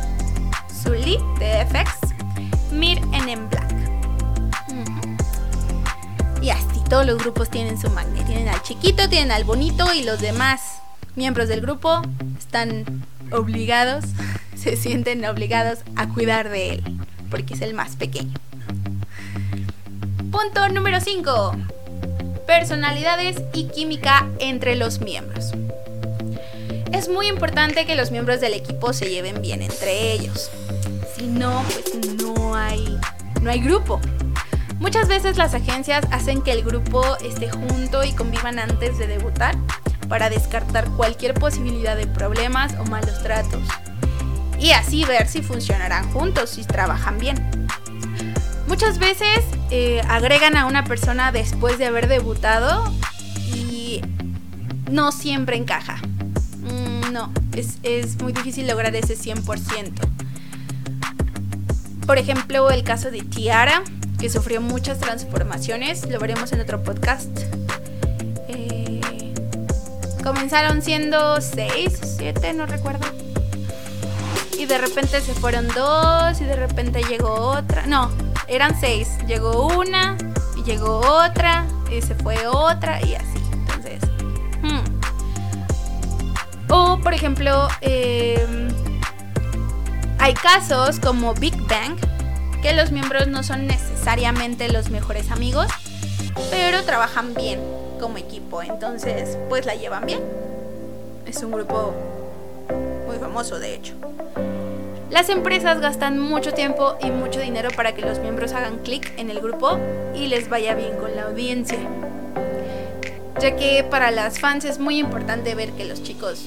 Sully 0.83 1.19
de 1.38 1.65
FX, 1.65 2.71
Mir 2.71 2.97
en 3.12 3.29
en 3.29 3.50
Black. 3.50 3.75
Y 6.41 6.50
así 6.50 6.81
todos 6.89 7.05
los 7.05 7.17
grupos 7.17 7.50
tienen 7.50 7.77
su 7.77 7.89
magnet. 7.89 8.25
Tienen 8.25 8.47
al 8.47 8.62
chiquito, 8.62 9.09
tienen 9.09 9.31
al 9.31 9.43
bonito 9.43 9.93
y 9.93 10.03
los 10.03 10.21
demás 10.21 10.79
miembros 11.15 11.50
del 11.50 11.59
grupo 11.59 12.01
están 12.39 13.05
obligados 13.31 14.05
se 14.55 14.77
sienten 14.77 15.25
obligados 15.25 15.79
a 15.97 16.07
cuidar 16.07 16.50
de 16.50 16.75
él, 16.75 16.83
porque 17.29 17.53
es 17.53 17.62
el 17.62 17.74
más 17.74 17.95
pequeño. 17.95 18.33
Punto 20.31 20.69
número 20.69 21.00
5. 21.00 21.76
Personalidades 22.48 23.36
y 23.54 23.66
química 23.68 24.27
entre 24.39 24.77
los 24.77 25.01
miembros. 25.01 25.51
Es 26.94 27.10
muy 27.10 27.27
importante 27.27 27.86
que 27.86 27.96
los 27.96 28.10
miembros 28.10 28.39
del 28.39 28.54
equipo 28.54 28.94
se 28.94 29.10
lleven 29.10 29.42
bien 29.42 29.62
entre 29.62 30.13
ellos. 30.13 30.50
Si 31.16 31.27
no, 31.27 31.63
pues 31.63 32.16
no 32.24 32.56
hay, 32.56 32.98
no 33.42 33.51
hay 33.51 33.60
grupo. 33.60 34.00
Muchas 34.80 35.10
veces 35.10 35.38
las 35.38 35.54
agencias 35.54 36.06
hacen 36.10 36.42
que 36.42 36.54
el 36.54 36.63
grupo 36.63 37.04
esté 37.18 37.50
junto 37.50 38.04
y 38.04 38.13
convivan 38.13 38.60
antes 38.60 38.98
de 38.98 39.08
debutar 39.08 39.56
para 40.08 40.30
descartar 40.30 40.89
cualquier 40.92 41.34
posibilidad 41.34 41.98
de 41.98 42.08
problemas 42.08 42.74
o 42.80 42.86
malos 42.86 43.22
tratos. 43.22 43.62
Y 44.58 44.72
así 44.72 45.04
ver 45.04 45.27
si 45.27 45.42
funcionarán 45.42 46.10
juntos, 46.13 46.51
si 46.51 46.63
trabajan 46.63 47.20
bien. 47.20 47.68
Muchas 48.67 49.00
veces 49.00 49.39
eh, 49.71 50.01
agregan 50.07 50.57
a 50.57 50.65
una 50.65 50.83
persona 50.83 51.31
después 51.31 51.77
de 51.77 51.86
haber 51.86 52.07
debutado 52.07 52.83
y 53.53 54.01
no 54.91 55.12
siempre 55.12 55.55
encaja. 55.55 55.97
Mm, 56.62 57.13
no, 57.13 57.31
es, 57.53 57.77
es 57.83 58.21
muy 58.21 58.33
difícil 58.33 58.67
lograr 58.67 58.95
ese 58.95 59.17
100%. 59.17 59.93
Por 62.05 62.17
ejemplo, 62.17 62.69
el 62.69 62.83
caso 62.83 63.09
de 63.09 63.21
Tiara, 63.21 63.83
que 64.19 64.29
sufrió 64.29 64.62
muchas 64.62 65.00
transformaciones, 65.00 66.09
lo 66.09 66.19
veremos 66.19 66.51
en 66.51 66.62
otro 66.62 66.83
podcast. 66.83 67.29
Eh, 68.47 69.33
comenzaron 70.24 70.81
siendo 70.81 71.39
6, 71.39 72.00
7, 72.17 72.53
no 72.53 72.65
recuerdo. 72.65 73.05
Y 74.57 74.65
de 74.65 74.77
repente 74.77 75.21
se 75.21 75.33
fueron 75.33 75.67
dos 75.67 76.41
y 76.41 76.45
de 76.45 76.55
repente 76.55 77.01
llegó 77.03 77.33
otra. 77.51 77.86
No, 77.86 78.09
eran 78.48 78.80
seis. 78.80 79.18
Llegó 79.27 79.68
una 79.68 80.18
y 80.56 80.63
llegó 80.63 81.00
otra 81.00 81.66
y 81.92 82.01
se 82.01 82.16
fue 82.16 82.48
otra 82.48 83.01
y 83.01 83.16
así. 83.16 83.39
Entonces, 83.51 84.01
hmm. 84.62 84.84
o 86.72 87.00
por 87.01 87.13
ejemplo, 87.13 87.68
em, 87.82 88.70
hay 90.20 90.34
casos 90.34 91.00
como 91.00 91.34
Big 91.34 91.56
Bang 91.68 91.98
que 92.62 92.74
los 92.74 92.92
miembros 92.92 93.27
no 93.27 93.44
son 93.44 93.68
necesariamente 93.68 94.70
los 94.72 94.89
mejores 94.89 95.32
amigos, 95.32 95.68
pero 96.50 96.84
trabajan 96.84 97.34
bien 97.34 97.60
como 98.00 98.18
equipo. 98.18 98.62
Entonces, 98.62 99.38
pues 99.50 99.66
la 99.66 99.75
llevan 99.75 100.06
bien. 100.06 100.22
Es 101.25 101.44
un 101.44 101.51
grupo 101.51 101.94
muy 103.06 103.18
famoso, 103.18 103.60
de 103.60 103.75
hecho. 103.75 103.94
Las 105.09 105.29
empresas 105.29 105.79
gastan 105.79 106.19
mucho 106.19 106.51
tiempo 106.53 106.97
y 107.01 107.11
mucho 107.11 107.39
dinero 107.39 107.69
para 107.75 107.95
que 107.95 108.01
los 108.01 108.19
miembros 108.19 108.51
hagan 108.51 108.79
clic 108.79 109.13
en 109.17 109.29
el 109.29 109.39
grupo 109.39 109.79
y 110.13 110.27
les 110.27 110.49
vaya 110.49 110.75
bien 110.75 110.97
con 110.97 111.15
la 111.15 111.23
audiencia. 111.23 111.79
Ya 113.39 113.55
que 113.55 113.85
para 113.89 114.11
las 114.11 114.39
fans 114.39 114.65
es 114.65 114.79
muy 114.79 114.99
importante 114.99 115.55
ver 115.55 115.71
que 115.71 115.85
los 115.85 116.03
chicos 116.03 116.45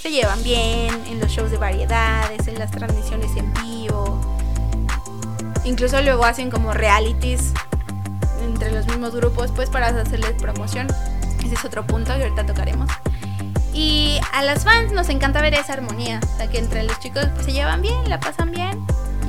se 0.00 0.10
llevan 0.10 0.42
bien 0.42 0.90
en 1.10 1.20
los 1.20 1.30
shows 1.30 1.50
de 1.50 1.58
variedades, 1.58 2.48
en 2.48 2.58
las 2.58 2.70
transmisiones 2.70 3.36
en 3.36 3.52
vivo. 3.52 4.18
Incluso 5.64 6.00
luego 6.00 6.24
hacen 6.24 6.50
como 6.50 6.72
realities 6.72 7.52
entre 8.42 8.72
los 8.72 8.86
mismos 8.86 9.14
grupos 9.14 9.52
pues 9.54 9.68
para 9.68 9.88
hacerles 9.88 10.32
promoción. 10.40 10.86
Ese 11.44 11.54
es 11.54 11.64
otro 11.64 11.86
punto 11.86 12.16
que 12.16 12.22
ahorita 12.22 12.46
tocaremos. 12.46 12.88
Y 13.80 14.20
a 14.34 14.42
las 14.42 14.64
fans 14.64 14.92
nos 14.92 15.08
encanta 15.08 15.40
ver 15.40 15.54
esa 15.54 15.72
armonía, 15.72 16.20
o 16.22 16.36
sea, 16.36 16.50
que 16.50 16.58
entre 16.58 16.82
los 16.82 17.00
chicos 17.00 17.24
se 17.42 17.52
llevan 17.52 17.80
bien, 17.80 18.10
la 18.10 18.20
pasan 18.20 18.50
bien 18.50 18.78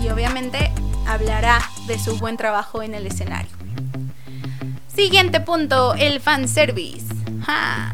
y 0.03 0.09
obviamente 0.09 0.73
hablará 1.07 1.61
de 1.87 1.97
su 1.97 2.17
buen 2.17 2.35
trabajo 2.35 2.83
en 2.83 2.93
el 2.93 3.07
escenario. 3.07 3.49
Siguiente 4.93 5.39
punto, 5.39 5.93
el 5.93 6.19
fanservice. 6.19 7.05
Ja, 7.45 7.93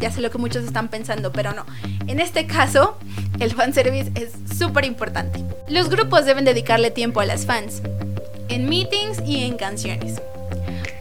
ya 0.00 0.10
sé 0.10 0.22
lo 0.22 0.30
que 0.30 0.38
muchos 0.38 0.64
están 0.64 0.88
pensando, 0.88 1.30
pero 1.30 1.52
no. 1.52 1.66
En 2.06 2.20
este 2.20 2.46
caso, 2.46 2.96
el 3.38 3.50
fanservice 3.50 4.12
es 4.14 4.32
súper 4.56 4.86
importante. 4.86 5.44
Los 5.68 5.90
grupos 5.90 6.24
deben 6.24 6.46
dedicarle 6.46 6.90
tiempo 6.90 7.20
a 7.20 7.26
las 7.26 7.44
fans, 7.44 7.82
en 8.48 8.66
meetings 8.66 9.20
y 9.26 9.44
en 9.44 9.58
canciones 9.58 10.22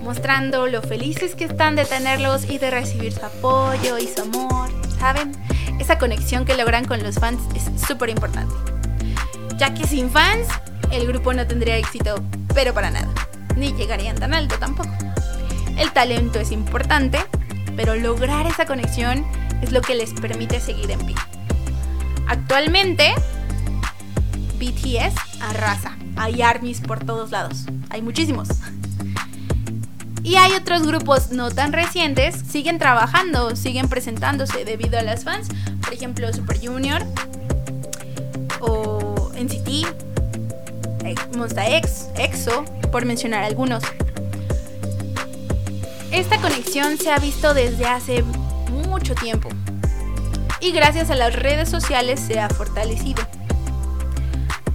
mostrando 0.01 0.67
lo 0.67 0.81
felices 0.81 1.35
que 1.35 1.45
están 1.45 1.75
de 1.75 1.85
tenerlos 1.85 2.49
y 2.49 2.57
de 2.57 2.71
recibir 2.71 3.13
su 3.13 3.25
apoyo 3.25 3.97
y 3.97 4.07
su 4.07 4.21
amor, 4.21 4.69
¿saben? 5.01 5.31
Esa 5.79 5.97
conexión 5.97 6.45
que 6.45 6.55
logran 6.55 6.85
con 6.85 7.01
los 7.01 7.15
fans 7.15 7.41
es 7.55 7.81
súper 7.87 8.09
importante. 8.09 8.53
Ya 9.57 9.73
que 9.73 9.87
sin 9.87 10.11
fans, 10.11 10.47
el 10.91 11.07
grupo 11.07 11.33
no 11.33 11.47
tendría 11.47 11.75
éxito, 11.77 12.23
pero 12.53 12.71
para 12.75 12.91
nada. 12.91 13.09
Ni 13.55 13.73
llegarían 13.73 14.15
tan 14.15 14.35
alto 14.35 14.59
tampoco. 14.59 14.91
El 15.75 15.91
talento 15.91 16.39
es 16.39 16.51
importante, 16.51 17.17
pero 17.75 17.95
lograr 17.95 18.45
esa 18.45 18.67
conexión 18.67 19.25
es 19.63 19.71
lo 19.71 19.81
que 19.81 19.95
les 19.95 20.13
permite 20.13 20.59
seguir 20.59 20.91
en 20.91 21.03
pie. 21.03 21.15
Actualmente, 22.27 23.15
BTS 24.59 25.15
arrasa. 25.41 25.97
Hay 26.15 26.43
armies 26.43 26.79
por 26.79 27.03
todos 27.03 27.31
lados. 27.31 27.65
Hay 27.89 28.03
muchísimos. 28.03 28.49
Y 30.23 30.35
hay 30.35 30.53
otros 30.53 30.85
grupos 30.85 31.31
no 31.31 31.49
tan 31.49 31.73
recientes, 31.73 32.35
siguen 32.49 32.77
trabajando, 32.77 33.55
siguen 33.55 33.89
presentándose 33.89 34.65
debido 34.65 34.99
a 34.99 35.01
las 35.01 35.23
fans. 35.23 35.47
Por 35.81 35.93
ejemplo, 35.93 36.31
Super 36.31 36.59
Junior 36.59 37.03
o 38.59 39.31
NCT, 39.33 39.87
eh, 41.03 41.15
Monsta 41.35 41.67
X, 41.77 42.09
EXO, 42.15 42.65
por 42.91 43.05
mencionar 43.05 43.43
algunos. 43.43 43.83
Esta 46.11 46.37
conexión 46.39 46.97
se 46.97 47.11
ha 47.11 47.17
visto 47.17 47.53
desde 47.53 47.85
hace 47.85 48.23
mucho 48.69 49.15
tiempo 49.15 49.49
y 50.59 50.71
gracias 50.71 51.09
a 51.09 51.15
las 51.15 51.35
redes 51.35 51.69
sociales 51.69 52.19
se 52.19 52.39
ha 52.39 52.47
fortalecido. 52.49 53.27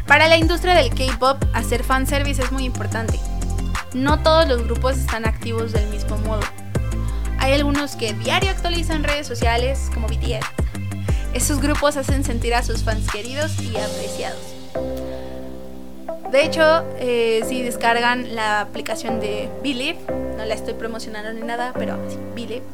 Para 0.07 0.27
la 0.29 0.39
industria 0.39 0.75
del 0.75 0.91
K-pop, 0.91 1.43
hacer 1.53 1.85
fanservice 1.85 2.43
es 2.43 2.51
muy 2.51 2.65
importante 2.65 3.21
no 3.97 4.19
todos 4.23 4.47
los 4.47 4.63
grupos 4.65 4.99
están 4.99 5.27
activos 5.27 5.73
del 5.73 5.87
mismo 5.89 6.19
modo. 6.19 6.43
Hay 7.39 7.55
algunos 7.55 7.97
que 7.97 8.13
diario 8.13 8.51
actualizan 8.51 9.03
redes 9.03 9.27
sociales, 9.27 9.91
como 9.95 10.07
BTS. 10.07 10.47
Esos 11.33 11.61
grupos 11.61 11.97
hacen 11.97 12.23
sentir 12.23 12.55
a 12.55 12.63
sus 12.63 12.83
fans 12.83 13.11
queridos 13.11 13.59
y 13.61 13.75
apreciados. 13.77 14.39
De 16.31 16.45
hecho, 16.45 16.85
eh, 16.99 17.43
si 17.49 17.63
descargan 17.63 18.35
la 18.35 18.61
aplicación 18.61 19.19
de 19.19 19.49
Believe, 19.63 19.99
no 20.37 20.45
la 20.45 20.55
estoy 20.55 20.75
promocionando 20.75 21.33
ni 21.33 21.41
nada, 21.41 21.73
pero 21.73 21.97
sí, 22.11 22.19
Believe, 22.35 22.65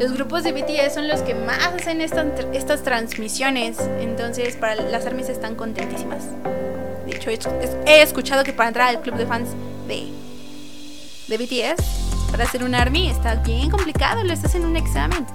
los 0.00 0.12
grupos 0.14 0.42
de 0.42 0.50
BTS 0.50 0.94
son 0.94 1.06
los 1.06 1.22
que 1.22 1.34
más 1.34 1.64
hacen 1.64 2.00
estas 2.00 2.82
transmisiones. 2.82 3.78
Entonces, 4.00 4.56
para 4.56 4.74
las 4.74 5.06
armies 5.06 5.28
están 5.28 5.54
contentísimas. 5.54 6.24
De 7.06 7.12
hecho, 7.14 7.30
he 7.86 8.02
escuchado 8.02 8.42
que 8.42 8.52
para 8.52 8.68
entrar 8.68 8.88
al 8.88 9.00
club 9.00 9.14
de 9.14 9.26
fans 9.26 9.50
de 9.86 10.15
de 11.28 11.38
BTS 11.38 12.06
para 12.30 12.44
hacer 12.44 12.64
un 12.64 12.74
ARMY 12.74 13.08
está 13.08 13.36
bien 13.36 13.70
complicado, 13.70 14.22
lo 14.22 14.32
estás 14.32 14.54
en 14.54 14.64
un 14.64 14.76
examen. 14.76 15.26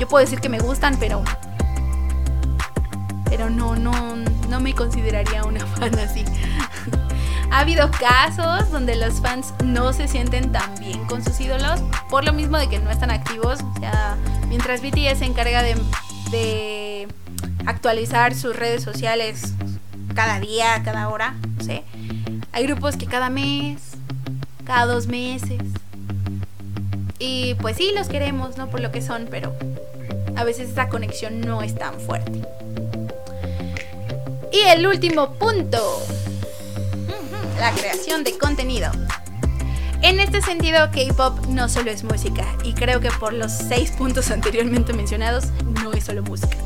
Yo 0.00 0.08
puedo 0.08 0.24
decir 0.24 0.40
que 0.40 0.48
me 0.48 0.58
gustan, 0.58 0.96
pero. 0.98 1.22
Pero 3.28 3.50
no, 3.50 3.76
no, 3.76 4.16
no 4.48 4.60
me 4.60 4.74
consideraría 4.74 5.44
una 5.44 5.64
fan 5.66 5.98
así. 5.98 6.24
ha 7.50 7.60
habido 7.60 7.90
casos 7.90 8.70
donde 8.70 8.96
los 8.96 9.20
fans 9.20 9.52
no 9.64 9.92
se 9.92 10.08
sienten 10.08 10.52
tan 10.52 10.74
bien 10.78 11.04
con 11.06 11.22
sus 11.22 11.38
ídolos, 11.40 11.80
por 12.08 12.24
lo 12.24 12.32
mismo 12.32 12.58
de 12.58 12.68
que 12.68 12.78
no 12.78 12.90
están 12.90 13.10
activos. 13.10 13.60
Mientras 14.48 14.80
BTS 14.80 15.18
se 15.18 15.24
encarga 15.24 15.62
de, 15.62 15.76
de 16.30 17.08
actualizar 17.66 18.34
sus 18.34 18.56
redes 18.56 18.82
sociales 18.82 19.54
cada 20.14 20.40
día, 20.40 20.82
cada 20.84 21.08
hora, 21.08 21.34
no 21.56 21.64
sé. 21.64 21.84
Hay 22.52 22.64
grupos 22.66 22.96
que 22.96 23.06
cada 23.06 23.30
mes 23.30 23.94
cada 24.64 24.86
dos 24.86 25.06
meses. 25.06 25.60
Y 27.18 27.54
pues 27.54 27.76
sí, 27.76 27.92
los 27.94 28.08
queremos, 28.08 28.56
¿no? 28.56 28.68
Por 28.68 28.80
lo 28.80 28.90
que 28.90 29.00
son, 29.00 29.28
pero 29.30 29.54
a 30.36 30.44
veces 30.44 30.70
esa 30.70 30.88
conexión 30.88 31.40
no 31.40 31.62
es 31.62 31.74
tan 31.74 31.98
fuerte. 32.00 32.42
Y 34.52 34.60
el 34.68 34.86
último 34.86 35.34
punto, 35.34 36.02
la 37.58 37.72
creación 37.72 38.24
de 38.24 38.36
contenido. 38.38 38.90
En 40.02 40.20
este 40.20 40.42
sentido, 40.42 40.90
K-Pop 40.92 41.46
no 41.46 41.68
solo 41.68 41.90
es 41.90 42.04
música, 42.04 42.44
y 42.62 42.74
creo 42.74 43.00
que 43.00 43.10
por 43.10 43.32
los 43.32 43.52
seis 43.52 43.90
puntos 43.92 44.30
anteriormente 44.30 44.92
mencionados, 44.92 45.46
no 45.82 45.92
es 45.92 46.04
solo 46.04 46.22
música. 46.22 46.56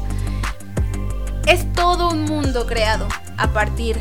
Es 1.46 1.72
todo 1.72 2.10
un 2.10 2.24
mundo 2.24 2.66
creado 2.66 3.06
a 3.36 3.48
partir 3.48 3.96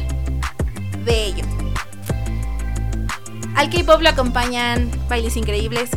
de 1.06 1.26
ello. 1.28 1.57
Al 3.58 3.72
K-pop 3.72 4.02
lo 4.04 4.10
acompañan 4.10 4.92
bailes 5.10 5.36
increíbles, 5.36 5.90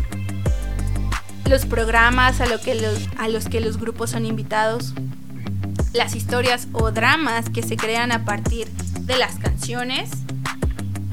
los 1.44 1.66
programas 1.66 2.40
a, 2.40 2.46
los 2.46 2.62
que 2.62 3.60
los 3.60 3.76
grupos 3.76 4.08
son 4.08 4.24
invitados, 4.24 4.94
las 5.92 6.14
historias 6.14 6.68
o 6.72 6.90
dramas 6.90 7.50
que 7.50 7.62
se 7.62 7.76
crean 7.76 8.12
a 8.12 8.24
partir 8.24 8.66
de 9.00 9.18
las 9.18 9.36
canciones 9.36 10.08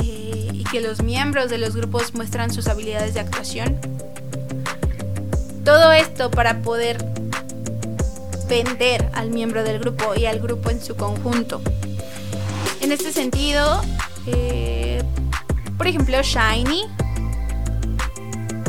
eh, 0.02 0.50
y 0.54 0.64
que 0.64 0.80
los 0.80 1.04
miembros 1.04 1.50
de 1.50 1.58
los 1.58 1.76
grupos 1.76 2.16
muestran 2.16 2.54
sus 2.54 2.68
habilidades 2.68 3.14
de 3.14 3.20
actuación. 3.20 3.78
Todo 5.66 5.92
esto 5.92 6.32
para 6.32 6.62
poder 6.62 7.04
vender 8.48 9.10
al 9.16 9.32
miembro 9.32 9.66
del 9.66 9.80
grupo 9.80 10.16
y 10.16 10.26
al 10.26 10.40
grupo 10.40 10.70
en 10.70 10.82
su 10.82 10.96
conjunto. 10.96 11.62
En 12.80 12.94
este 12.94 13.12
sentido, 13.12 13.82
eh, 14.28 14.97
por 15.78 15.88
ejemplo, 15.88 16.22
Shiny, 16.22 16.84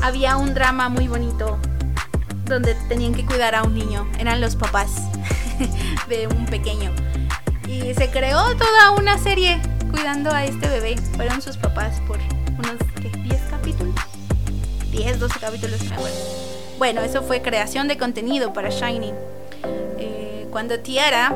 había 0.02 0.36
un 0.36 0.54
drama 0.54 0.88
muy 0.88 1.08
bonito 1.08 1.58
donde 2.44 2.74
tenían 2.88 3.14
que 3.14 3.24
cuidar 3.24 3.54
a 3.54 3.62
un 3.62 3.74
niño, 3.74 4.06
eran 4.18 4.40
los 4.40 4.56
papás 4.56 4.90
de 6.08 6.26
un 6.26 6.46
pequeño. 6.46 6.92
Y 7.66 7.92
se 7.94 8.10
creó 8.10 8.56
toda 8.56 8.92
una 8.92 9.18
serie 9.18 9.60
cuidando 9.90 10.30
a 10.30 10.44
este 10.44 10.68
bebé. 10.68 10.96
Fueron 11.16 11.42
sus 11.42 11.56
papás 11.56 12.00
por 12.06 12.18
unos 12.58 12.78
10 13.02 13.42
capítulos. 13.50 13.94
10, 14.90 15.20
12 15.20 15.38
capítulos, 15.38 15.82
me. 15.84 15.96
Bueno, 16.78 17.02
eso 17.02 17.22
fue 17.22 17.42
creación 17.42 17.88
de 17.88 17.98
contenido 17.98 18.52
para 18.52 18.70
Shiny. 18.70 19.12
Eh, 19.98 20.46
cuando 20.50 20.78
Tiara 20.80 21.34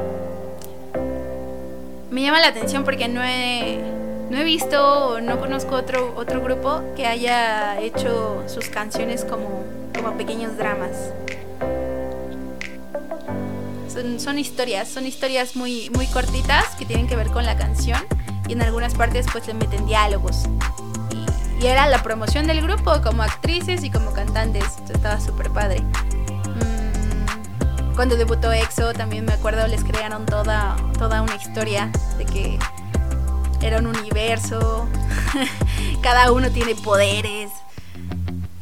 me 2.11 2.23
llama 2.23 2.41
la 2.41 2.49
atención 2.49 2.85
porque 2.85 3.09
no 3.09 3.23
he, 3.23 3.81
no 4.33 4.39
he 4.39 4.45
visto 4.45 5.09
o 5.09 5.21
no 5.21 5.39
conozco 5.39 5.77
otro, 5.77 6.15
otro 6.17 6.41
grupo 6.41 6.83
que 6.97 7.07
haya 7.07 7.79
hecho 7.79 8.43
sus 8.49 8.71
canciones 8.71 9.27
como, 9.27 9.63
como 9.95 10.17
pequeños 10.17 10.57
dramas. 10.57 11.13
Son, 14.19 14.39
historias, 14.39 14.89
son 14.89 15.07
historias 15.07 15.55
muy, 15.55 15.91
muy 15.91 16.07
cortitas 16.07 16.65
que 16.77 16.87
tienen 16.87 17.09
que 17.09 17.15
ver 17.15 17.29
con 17.29 17.45
la 17.45 17.59
canción 17.59 18.01
y 18.49 18.55
en 18.55 18.63
algunas 18.63 18.95
partes 18.95 19.27
pues 19.31 19.47
le 19.47 19.53
meten 19.53 19.87
diálogos. 19.87 20.45
Y, 21.61 21.67
era 21.67 21.87
la 21.87 22.03
promoción 22.03 22.47
del 22.47 22.63
grupo 22.63 23.03
como 23.03 23.23
actrices 23.23 23.85
y 23.85 23.91
como 23.91 24.15
cantantes, 24.15 24.65
estaba 24.89 25.21
súper 25.21 25.51
padre. 25.51 25.83
Mm, 25.83 27.95
cuando 27.95 28.17
debutó 28.17 28.51
EXO 28.51 28.95
también 28.95 29.27
me 29.27 29.35
acuerdo 29.35 29.67
les 29.67 29.85
crearon 29.85 30.25
toda, 30.25 30.75
toda 30.99 31.21
una 31.21 31.37
historia 31.37 31.93
de 32.17 32.25
que 32.25 32.59
era 33.63 33.79
un 33.79 33.87
universo, 33.87 34.89
cada 36.03 36.33
uno 36.33 36.51
tiene 36.51 36.75
poderes, 36.75 37.51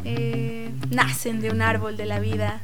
eh, 0.04 0.70
nacen 0.90 1.40
de 1.40 1.50
un 1.50 1.62
árbol 1.62 1.96
de 1.96 2.06
la 2.06 2.20
vida. 2.20 2.60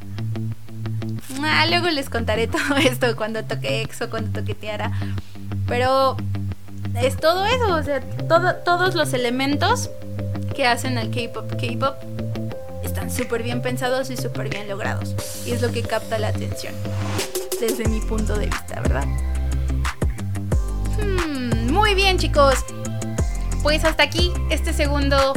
Ah, 1.42 1.66
luego 1.68 1.88
les 1.88 2.11
contaré 2.11 2.46
todo 2.46 2.77
esto 2.77 3.16
cuando 3.16 3.44
toque 3.44 3.83
EXO, 3.83 4.11
cuando 4.11 4.40
toque 4.40 4.55
Tiara. 4.55 4.92
Pero 5.66 6.16
es 7.01 7.16
todo 7.16 7.44
eso, 7.46 7.75
o 7.75 7.83
sea, 7.83 8.01
todos 8.64 8.94
los 8.94 9.12
elementos 9.12 9.90
que 10.55 10.66
hacen 10.66 10.99
al 10.99 11.11
K-pop 11.11 11.51
K-pop 11.51 11.96
están 12.83 13.11
súper 13.11 13.42
bien 13.42 13.62
pensados 13.62 14.11
y 14.11 14.16
súper 14.16 14.49
bien 14.49 14.68
logrados. 14.68 15.14
Y 15.46 15.53
es 15.53 15.62
lo 15.62 15.72
que 15.72 15.83
capta 15.83 16.18
la 16.18 16.29
atención, 16.29 16.75
desde 17.61 17.88
mi 17.88 18.01
punto 18.01 18.38
de 18.38 18.46
vista, 18.46 18.81
¿verdad? 18.81 19.07
Muy 21.87 21.94
bien, 21.94 22.18
chicos. 22.18 22.64
Pues 23.62 23.85
hasta 23.85 24.03
aquí 24.03 24.33
este 24.51 24.72
segundo 24.72 25.35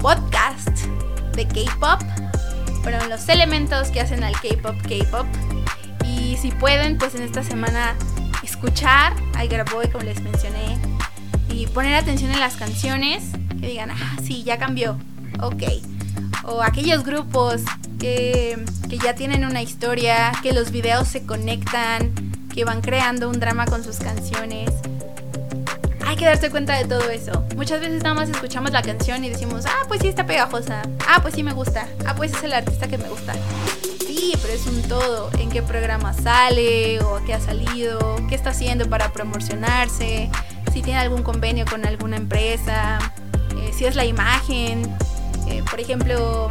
podcast 0.00 0.66
de 1.36 1.46
K-pop 1.46 2.00
fueron 2.82 3.10
los 3.10 3.28
elementos 3.28 3.88
que 3.88 4.00
hacen 4.00 4.24
al 4.24 4.32
K-pop 4.40 4.74
K-pop. 4.88 5.26
Y 6.06 6.38
si 6.38 6.52
pueden, 6.52 6.96
pues 6.96 7.14
en 7.16 7.22
esta 7.22 7.42
semana 7.42 7.94
escuchar 8.42 9.12
I 9.34 9.46
Boy, 9.70 9.90
como 9.90 10.04
les 10.04 10.22
mencioné, 10.22 10.78
y 11.50 11.66
poner 11.66 11.96
atención 11.96 12.30
en 12.30 12.40
las 12.40 12.56
canciones, 12.56 13.24
que 13.60 13.68
digan, 13.68 13.90
ah, 13.90 14.16
sí, 14.24 14.44
ya 14.44 14.56
cambió, 14.56 14.96
ok. 15.38 15.64
O 16.44 16.62
aquellos 16.62 17.04
grupos 17.04 17.60
que, 18.00 18.58
que 18.88 18.96
ya 18.96 19.14
tienen 19.14 19.44
una 19.44 19.60
historia, 19.60 20.32
que 20.42 20.54
los 20.54 20.70
videos 20.70 21.08
se 21.08 21.26
conectan, 21.26 22.14
que 22.54 22.64
van 22.64 22.80
creando 22.80 23.28
un 23.28 23.38
drama 23.38 23.66
con 23.66 23.84
sus 23.84 23.98
canciones 23.98 24.70
hay 26.08 26.16
que 26.16 26.24
darse 26.24 26.50
cuenta 26.50 26.74
de 26.74 26.86
todo 26.86 27.10
eso. 27.10 27.44
Muchas 27.54 27.82
veces 27.82 28.02
nada 28.02 28.14
más 28.14 28.30
escuchamos 28.30 28.70
la 28.70 28.80
canción 28.80 29.22
y 29.24 29.28
decimos, 29.28 29.66
ah, 29.66 29.84
pues 29.88 30.00
sí 30.00 30.08
está 30.08 30.24
pegajosa, 30.24 30.80
ah, 31.06 31.18
pues 31.20 31.34
sí 31.34 31.42
me 31.42 31.52
gusta, 31.52 31.86
ah, 32.06 32.14
pues 32.16 32.32
es 32.32 32.42
el 32.42 32.54
artista 32.54 32.88
que 32.88 32.96
me 32.96 33.10
gusta. 33.10 33.34
Sí, 34.06 34.32
pero 34.40 34.54
es 34.54 34.66
un 34.66 34.80
todo, 34.84 35.30
en 35.38 35.50
qué 35.50 35.62
programa 35.62 36.14
sale 36.14 36.98
o 37.02 37.20
qué 37.26 37.34
ha 37.34 37.40
salido, 37.40 38.16
qué 38.26 38.34
está 38.34 38.50
haciendo 38.50 38.88
para 38.88 39.12
promocionarse, 39.12 40.30
si 40.72 40.80
tiene 40.80 40.98
algún 40.98 41.22
convenio 41.22 41.66
con 41.66 41.84
alguna 41.84 42.16
empresa, 42.16 42.98
eh, 43.58 43.70
si 43.76 43.84
es 43.84 43.94
la 43.94 44.06
imagen. 44.06 44.90
Eh, 45.46 45.62
por 45.70 45.78
ejemplo, 45.78 46.48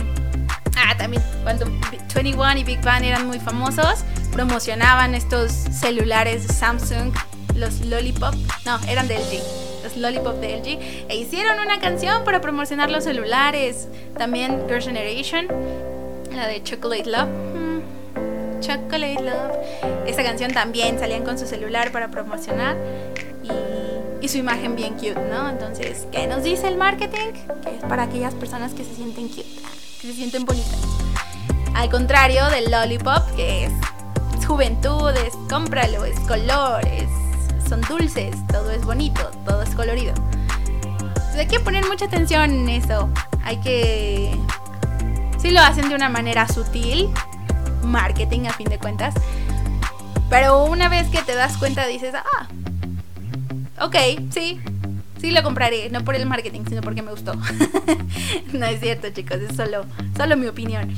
ah, 0.76 0.96
también 1.00 1.24
cuando 1.41 1.65
21 2.13 2.60
y 2.60 2.63
Big 2.63 2.82
Bang 2.84 3.04
eran 3.04 3.26
muy 3.26 3.39
famosos, 3.39 4.04
promocionaban 4.32 5.15
estos 5.15 5.52
celulares 5.52 6.46
Samsung 6.46 7.12
los 7.58 7.82
Lollipop, 7.86 8.34
no, 8.65 8.80
eran 8.88 9.08
de 9.08 9.15
LG, 9.15 9.84
los 9.84 9.98
Lollipop 9.98 10.36
de 10.36 10.58
LG, 10.58 11.10
e 11.10 11.17
hicieron 11.17 11.60
una 11.60 11.80
canción 11.80 12.24
para 12.24 12.39
promocionar 12.39 12.89
los 12.91 13.04
celulares. 13.04 13.88
También 14.17 14.63
Girl 14.67 14.82
Generation, 14.82 15.48
la 16.36 16.48
de 16.48 16.63
Chocolate 16.63 17.10
Love. 17.10 17.28
Mm, 17.28 18.62
Chocolate 18.62 19.24
Love. 19.24 20.08
Esa 20.08 20.24
canción 20.24 20.52
también 20.52 21.00
salían 21.00 21.24
con 21.24 21.38
su 21.38 21.48
celular 21.48 21.91
para 21.91 22.10
promocionar 22.10 22.78
y, 23.43 24.28
su 24.28 24.38
imagen 24.38 24.76
bien 24.76 24.96
cute, 24.96 25.15
¿no? 25.32 25.50
Entonces, 25.50 26.06
¿qué 26.12 26.28
nos 26.28 26.43
dice 26.43 26.67
el 26.67 26.76
marketing? 26.76 27.32
Que 27.63 27.78
es 27.78 27.84
para 27.88 28.04
aquellas 28.04 28.34
personas 28.34 28.74
que 28.74 28.84
se 28.84 28.93
sienten 28.93 29.30
cute, 29.30 29.46
que 30.02 30.08
se 30.08 30.13
sienten 30.13 30.43
bonitas. 30.43 30.82
Al 31.74 31.89
contrario 31.89 32.46
del 32.48 32.70
Lollipop, 32.70 33.24
que 33.38 33.65
es, 33.65 33.72
es 34.38 34.46
juventud, 34.46 35.12
es 35.12 35.34
cómpralo, 35.48 36.04
es 36.04 36.20
colores 36.22 37.08
son 37.67 37.82
dulces, 37.82 38.36
todo 38.47 38.71
es 38.71 38.84
bonito, 38.86 39.30
todo 39.45 39.62
es 39.62 39.73
colorido. 39.75 40.13
hay 41.38 41.47
que 41.47 41.60
poner 41.60 41.86
mucha 41.88 42.06
atención 42.06 42.51
en 42.51 42.69
eso. 42.69 43.10
Hay 43.43 43.58
que... 43.58 44.38
Si 45.39 45.51
lo 45.51 45.62
hacen 45.62 45.89
de 45.89 45.95
una 45.95 46.10
manera 46.10 46.47
sutil, 46.47 47.10
marketing 47.84 48.47
a 48.47 48.53
fin 48.53 48.67
de 48.69 48.80
cuentas. 48.80 49.13
Pero 50.30 50.65
una 50.65 50.89
vez 50.89 51.08
que 51.10 51.21
te 51.21 51.36
das 51.36 51.58
cuenta 51.58 51.86
dices, 51.88 52.13
ah, 52.15 52.47
ok, 53.86 53.95
sí, 54.32 54.60
sí 55.21 55.32
lo 55.32 55.43
compraré, 55.43 55.89
no 55.89 56.03
por 56.03 56.15
el 56.15 56.25
marketing, 56.25 56.62
sino 56.67 56.82
porque 56.82 57.01
me 57.01 57.12
gustó. 57.12 57.34
no 58.53 58.65
es 58.65 58.80
cierto, 58.80 59.10
chicos, 59.12 59.38
es 59.38 59.56
solo, 59.56 59.86
solo 60.17 60.36
mi 60.36 60.47
opinión. 60.47 60.95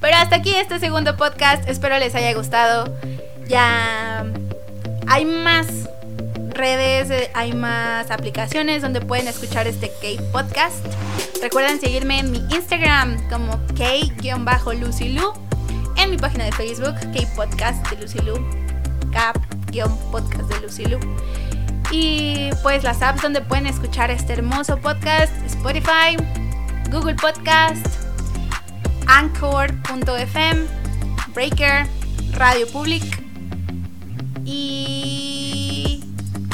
Pero 0.00 0.16
hasta 0.16 0.36
aquí 0.36 0.54
este 0.54 0.78
segundo 0.78 1.16
podcast, 1.16 1.68
espero 1.68 1.98
les 1.98 2.14
haya 2.14 2.34
gustado. 2.34 2.94
Ya 3.48 4.24
hay 5.06 5.24
más 5.24 5.66
redes, 6.50 7.10
eh, 7.10 7.30
hay 7.34 7.52
más 7.52 8.10
aplicaciones 8.10 8.82
donde 8.82 9.00
pueden 9.00 9.28
escuchar 9.28 9.66
este 9.66 9.88
K-Podcast. 10.00 10.84
Recuerden 11.42 11.80
seguirme 11.80 12.18
en 12.18 12.32
mi 12.32 12.38
Instagram 12.50 13.16
como 13.28 13.60
K-Lucilu, 13.76 15.32
en 15.96 16.10
mi 16.10 16.16
página 16.16 16.44
de 16.44 16.52
Facebook 16.52 16.94
K-Podcast 17.12 17.88
de 17.90 18.02
Lucilu, 18.02 18.34
Cap-Podcast 19.12 20.48
de. 20.48 20.98
Y 21.92 22.50
pues 22.62 22.82
las 22.82 23.00
apps 23.02 23.22
donde 23.22 23.40
pueden 23.42 23.66
escuchar 23.66 24.10
este 24.10 24.32
hermoso 24.32 24.76
podcast, 24.78 25.32
Spotify, 25.46 26.16
Google 26.90 27.14
Podcast, 27.14 27.86
Anchor.fm, 29.06 30.66
Breaker, 31.32 31.86
Radio 32.32 32.66
Public 32.68 33.25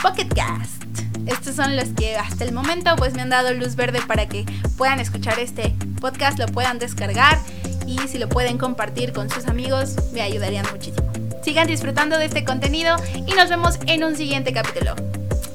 Pocket 0.02 0.28
Cast. 0.34 0.82
Estos 1.26 1.54
son 1.54 1.76
los 1.76 1.88
que 1.90 2.16
hasta 2.16 2.44
el 2.44 2.52
momento 2.52 2.94
pues 2.96 3.14
me 3.14 3.22
han 3.22 3.30
dado 3.30 3.52
luz 3.54 3.76
verde 3.76 4.00
para 4.06 4.26
que 4.26 4.44
puedan 4.76 4.98
escuchar 4.98 5.38
este 5.38 5.74
podcast, 6.00 6.38
lo 6.38 6.46
puedan 6.46 6.78
descargar 6.78 7.38
y 7.86 7.98
si 8.08 8.18
lo 8.18 8.28
pueden 8.28 8.58
compartir 8.58 9.12
con 9.12 9.30
sus 9.30 9.46
amigos 9.46 9.94
me 10.12 10.22
ayudarían 10.22 10.66
muchísimo. 10.72 11.10
Sigan 11.44 11.66
disfrutando 11.66 12.18
de 12.18 12.26
este 12.26 12.44
contenido 12.44 12.96
y 13.14 13.32
nos 13.34 13.48
vemos 13.48 13.78
en 13.86 14.04
un 14.04 14.16
siguiente 14.16 14.52
capítulo. 14.52 14.94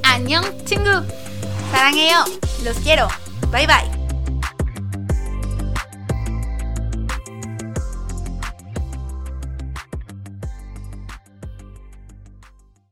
Annyeong 0.03 0.63
chingu. 0.65 1.03
Sarangeyo. 1.71 2.23
Los 2.63 2.77
quiero. 2.77 3.07
Bye 3.51 3.67
bye. 3.67 3.96